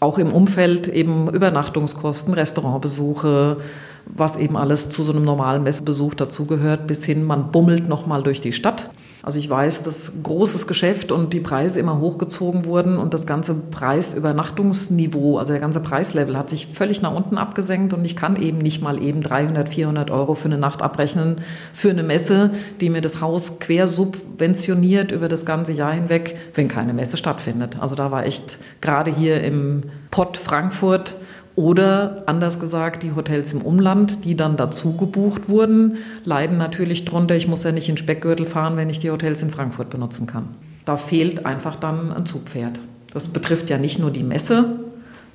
Auch 0.00 0.18
im 0.18 0.32
Umfeld 0.32 0.86
eben 0.86 1.30
Übernachtungskosten, 1.30 2.34
Restaurantbesuche, 2.34 3.56
was 4.04 4.36
eben 4.36 4.56
alles 4.56 4.90
zu 4.90 5.02
so 5.02 5.12
einem 5.12 5.24
normalen 5.24 5.62
Messebesuch 5.62 6.14
dazugehört, 6.14 6.86
bis 6.86 7.04
hin, 7.04 7.24
man 7.24 7.50
bummelt 7.50 7.88
nochmal 7.88 8.22
durch 8.22 8.42
die 8.42 8.52
Stadt. 8.52 8.90
Also 9.22 9.38
ich 9.38 9.50
weiß, 9.50 9.82
dass 9.82 10.12
großes 10.22 10.66
Geschäft 10.66 11.12
und 11.12 11.32
die 11.34 11.40
Preise 11.40 11.78
immer 11.78 12.00
hochgezogen 12.00 12.64
wurden 12.64 12.96
und 12.96 13.12
das 13.12 13.26
ganze 13.26 13.54
Preisübernachtungsniveau, 13.54 15.36
also 15.36 15.52
der 15.52 15.60
ganze 15.60 15.80
Preislevel 15.80 16.38
hat 16.38 16.48
sich 16.48 16.66
völlig 16.66 17.02
nach 17.02 17.14
unten 17.14 17.36
abgesenkt 17.36 17.92
und 17.92 18.04
ich 18.04 18.16
kann 18.16 18.36
eben 18.36 18.58
nicht 18.58 18.82
mal 18.82 19.02
eben 19.02 19.20
300, 19.20 19.68
400 19.68 20.10
Euro 20.10 20.34
für 20.34 20.46
eine 20.46 20.56
Nacht 20.56 20.80
abrechnen 20.80 21.36
für 21.74 21.90
eine 21.90 22.02
Messe, 22.02 22.50
die 22.80 22.88
mir 22.88 23.02
das 23.02 23.20
Haus 23.20 23.58
quer 23.58 23.86
subventioniert 23.86 25.12
über 25.12 25.28
das 25.28 25.44
ganze 25.44 25.72
Jahr 25.72 25.92
hinweg, 25.92 26.36
wenn 26.54 26.68
keine 26.68 26.94
Messe 26.94 27.18
stattfindet. 27.18 27.76
Also 27.78 27.94
da 27.94 28.10
war 28.10 28.24
echt 28.24 28.56
gerade 28.80 29.14
hier 29.14 29.42
im 29.42 29.82
Pott 30.10 30.38
Frankfurt 30.38 31.14
oder 31.56 32.22
anders 32.26 32.60
gesagt, 32.60 33.02
die 33.02 33.14
Hotels 33.14 33.52
im 33.52 33.62
Umland, 33.62 34.24
die 34.24 34.36
dann 34.36 34.56
dazu 34.56 34.96
gebucht 34.96 35.48
wurden, 35.48 35.98
leiden 36.24 36.58
natürlich 36.58 37.04
drunter. 37.04 37.36
Ich 37.36 37.48
muss 37.48 37.64
ja 37.64 37.72
nicht 37.72 37.88
in 37.88 37.96
Speckgürtel 37.96 38.46
fahren, 38.46 38.76
wenn 38.76 38.90
ich 38.90 38.98
die 38.98 39.10
Hotels 39.10 39.42
in 39.42 39.50
Frankfurt 39.50 39.90
benutzen 39.90 40.26
kann. 40.26 40.48
Da 40.84 40.96
fehlt 40.96 41.46
einfach 41.46 41.76
dann 41.76 42.12
ein 42.12 42.26
Zugpferd. 42.26 42.80
Das 43.12 43.28
betrifft 43.28 43.70
ja 43.70 43.78
nicht 43.78 43.98
nur 43.98 44.10
die 44.10 44.22
Messe, 44.22 44.64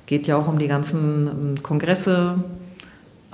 geht 0.06 0.26
ja 0.26 0.36
auch 0.36 0.48
um 0.48 0.58
die 0.58 0.68
ganzen 0.68 1.28
ähm, 1.28 1.62
Kongresse, 1.62 2.36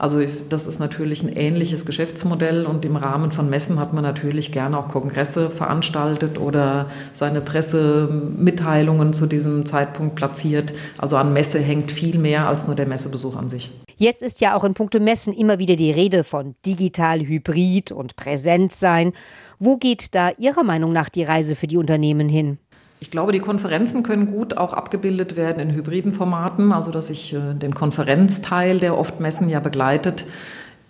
also 0.02 0.20
das 0.48 0.66
ist 0.66 0.80
natürlich 0.80 1.22
ein 1.22 1.28
ähnliches 1.28 1.86
Geschäftsmodell 1.86 2.66
und 2.66 2.84
im 2.84 2.96
Rahmen 2.96 3.30
von 3.30 3.48
Messen 3.48 3.78
hat 3.78 3.92
man 3.92 4.02
natürlich 4.02 4.50
gerne 4.50 4.76
auch 4.76 4.88
Kongresse 4.88 5.48
veranstaltet 5.48 6.40
oder 6.40 6.88
seine 7.12 7.40
Pressemitteilungen 7.40 9.12
zu 9.12 9.26
diesem 9.26 9.64
Zeitpunkt 9.64 10.16
platziert. 10.16 10.72
Also 10.98 11.16
an 11.16 11.32
Messe 11.32 11.60
hängt 11.60 11.92
viel 11.92 12.18
mehr 12.18 12.48
als 12.48 12.66
nur 12.66 12.74
der 12.74 12.86
Messebesuch 12.86 13.36
an 13.36 13.48
sich. 13.48 13.70
Jetzt 13.96 14.22
ist 14.22 14.40
ja 14.40 14.56
auch 14.56 14.64
in 14.64 14.74
puncto 14.74 14.98
Messen 14.98 15.32
immer 15.32 15.60
wieder 15.60 15.76
die 15.76 15.92
Rede 15.92 16.24
von 16.24 16.56
digital, 16.66 17.20
hybrid 17.20 17.92
und 17.92 18.16
präsent 18.16 18.72
sein. 18.72 19.12
Wo 19.60 19.76
geht 19.76 20.16
da 20.16 20.30
Ihrer 20.36 20.64
Meinung 20.64 20.92
nach 20.92 21.10
die 21.10 21.22
Reise 21.22 21.54
für 21.54 21.68
die 21.68 21.76
Unternehmen 21.76 22.28
hin? 22.28 22.58
Ich 23.02 23.10
glaube, 23.10 23.32
die 23.32 23.40
Konferenzen 23.40 24.04
können 24.04 24.28
gut 24.28 24.56
auch 24.56 24.72
abgebildet 24.72 25.34
werden 25.34 25.58
in 25.58 25.74
hybriden 25.74 26.12
Formaten, 26.12 26.70
also 26.70 26.92
dass 26.92 27.10
ich 27.10 27.34
äh, 27.34 27.52
den 27.52 27.74
Konferenzteil, 27.74 28.78
der 28.78 28.96
oft 28.96 29.18
Messen 29.18 29.48
ja 29.48 29.58
begleitet, 29.58 30.24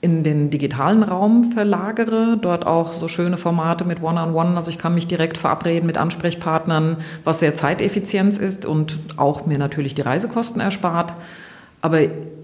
in 0.03 0.22
den 0.22 0.51
digitalen 0.51 1.05
Raum 1.05 1.53
verlagere, 1.53 2.37
dort 2.38 2.66
auch 2.66 2.92
so 2.92 3.09
schöne 3.09 3.38
Formate 3.38 3.87
mit 3.87 4.03
One-on-One, 4.03 4.51
-on 4.51 4.53
-One. 4.53 4.57
also 4.59 4.70
ich 4.70 4.77
kann 4.77 4.94
mich 4.94 5.07
direkt 5.07 5.38
verabreden 5.38 5.87
mit 5.87 5.96
Ansprechpartnern, 5.96 6.98
was 7.25 7.40
sehr 7.40 7.55
Zeiteffizienz 7.55 8.37
ist 8.37 8.66
und 8.66 8.98
auch 9.16 9.46
mir 9.46 9.57
natürlich 9.57 9.94
die 9.94 10.03
Reisekosten 10.03 10.61
erspart. 10.61 11.14
Aber 11.81 11.98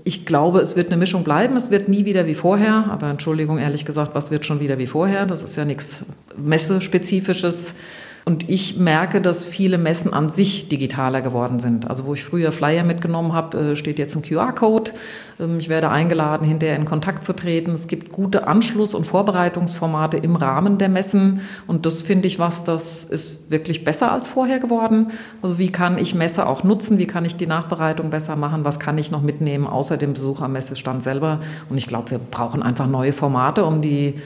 ich 0.05 0.25
glaube, 0.25 0.61
es 0.61 0.77
wird 0.77 0.87
eine 0.87 0.97
Mischung 0.97 1.25
bleiben. 1.25 1.59
Es 1.59 1.71
wird 1.71 1.91
nie 1.91 2.07
wieder 2.07 2.25
wie 2.25 2.35
vorher. 2.35 2.87
Aber 2.89 3.11
Entschuldigung, 3.11 3.59
ehrlich 3.59 3.85
gesagt, 3.85 4.15
was 4.15 4.31
wird 4.31 4.47
schon 4.47 4.61
wieder 4.61 4.79
wie 4.79 4.87
vorher? 4.87 5.27
Das 5.27 5.43
ist 5.43 5.57
ja 5.57 5.67
nichts 5.67 6.05
Messespezifisches. 6.39 7.75
Und 8.29 8.51
ich 8.51 8.77
merke, 8.77 9.23
dass 9.23 9.43
viele 9.43 9.79
Messen 9.79 10.13
an 10.13 10.29
sich 10.29 10.69
digitaler 10.69 11.23
geworden 11.23 11.61
sind. 11.61 11.89
Also 11.89 12.05
wo 12.05 12.13
ich 12.13 12.23
früher 12.23 12.53
Flyer 12.53 12.85
mitgenommen 12.85 13.33
habe, 13.33 13.71
äh, 13.71 13.75
steht 13.75 13.99
jetzt 13.99 14.15
ein 14.17 14.21
QR-Code. 14.21 14.91
Ähm, 15.41 15.59
ich 15.59 15.71
werde 15.71 15.89
eingeladen, 15.89 16.47
hinterher 16.47 16.77
in 16.77 16.85
Kontakt 16.85 17.25
zu 17.25 17.33
treten. 17.33 17.71
Es 17.71 17.89
gibt 17.89 18.13
gute 18.13 18.47
Anschluss- 18.47 18.93
und 18.93 19.07
Vorbereitungsformate 19.07 20.19
im 20.19 20.37
Rahmen 20.37 20.77
der 20.77 20.91
Messen. 20.91 21.41
Und 21.67 21.87
das 21.87 22.03
finde 22.03 22.27
ich 22.27 22.39
was, 22.39 22.65
das 22.65 23.05
ist 23.05 23.51
wirklich 23.51 23.83
besser 23.83 24.13
als 24.13 24.29
vorher 24.29 24.59
geworden. 24.59 25.11
Also 25.41 25.59
wie 25.59 25.73
kann 25.73 25.97
ich 25.97 26.15
Messe 26.15 26.47
auch 26.47 26.65
nutzen? 26.65 26.99
Wie 26.99 27.07
kann 27.07 27.25
ich 27.25 27.37
die 27.37 27.47
Nachbereitung 27.47 28.11
besser 28.11 28.37
machen? 28.37 28.63
Was 28.63 28.79
kann 28.79 28.99
ich 28.99 29.11
noch 29.11 29.23
mitnehmen 29.23 29.67
außer 29.67 29.97
dem 29.97 30.13
Besuch 30.13 30.43
am 30.43 30.53
Messestand 30.53 31.03
selber? 31.03 31.41
Und 31.71 31.79
ich 31.79 31.87
glaube, 31.87 32.11
wir 32.11 32.19
brauchen 32.19 32.63
einfach 32.63 32.89
neue 32.89 33.15
Formate, 33.15 33.65
um 33.65 33.81
die 33.81 34.17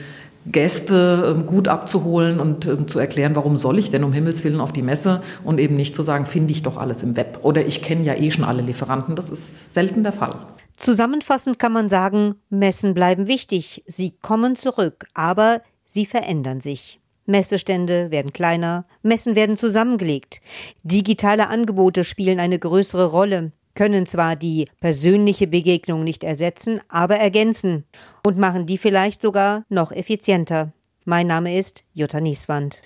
Gäste 0.45 1.33
ähm, 1.35 1.45
gut 1.45 1.67
abzuholen 1.67 2.39
und 2.39 2.65
ähm, 2.65 2.87
zu 2.87 2.99
erklären, 2.99 3.35
warum 3.35 3.57
soll 3.57 3.79
ich 3.79 3.91
denn 3.91 4.03
um 4.03 4.13
Himmels 4.13 4.43
Willen 4.43 4.59
auf 4.59 4.73
die 4.73 4.81
Messe 4.81 5.21
und 5.43 5.59
eben 5.59 5.75
nicht 5.75 5.95
zu 5.95 6.03
sagen, 6.03 6.25
finde 6.25 6.51
ich 6.51 6.63
doch 6.63 6.77
alles 6.77 7.03
im 7.03 7.15
Web 7.15 7.39
oder 7.43 7.65
ich 7.65 7.81
kenne 7.81 8.03
ja 8.03 8.15
eh 8.15 8.31
schon 8.31 8.43
alle 8.43 8.61
Lieferanten. 8.61 9.15
Das 9.15 9.29
ist 9.29 9.73
selten 9.73 10.03
der 10.03 10.13
Fall. 10.13 10.35
Zusammenfassend 10.75 11.59
kann 11.59 11.71
man 11.71 11.87
sagen, 11.87 12.35
Messen 12.49 12.93
bleiben 12.93 13.27
wichtig, 13.27 13.83
sie 13.87 14.11
kommen 14.21 14.55
zurück, 14.55 15.05
aber 15.13 15.61
sie 15.85 16.05
verändern 16.05 16.61
sich. 16.61 16.99
Messestände 17.25 18.11
werden 18.11 18.33
kleiner, 18.33 18.85
Messen 19.01 19.35
werden 19.35 19.55
zusammengelegt, 19.55 20.41
digitale 20.83 21.47
Angebote 21.47 22.03
spielen 22.03 22.39
eine 22.39 22.59
größere 22.59 23.05
Rolle 23.05 23.53
können 23.75 24.05
zwar 24.05 24.35
die 24.35 24.67
persönliche 24.79 25.47
Begegnung 25.47 26.03
nicht 26.03 26.23
ersetzen, 26.23 26.79
aber 26.89 27.17
ergänzen 27.17 27.85
und 28.25 28.37
machen 28.37 28.65
die 28.65 28.77
vielleicht 28.77 29.21
sogar 29.21 29.65
noch 29.69 29.91
effizienter. 29.91 30.73
Mein 31.05 31.27
Name 31.27 31.57
ist 31.57 31.83
Jutta 31.93 32.21
Nieswand. 32.21 32.81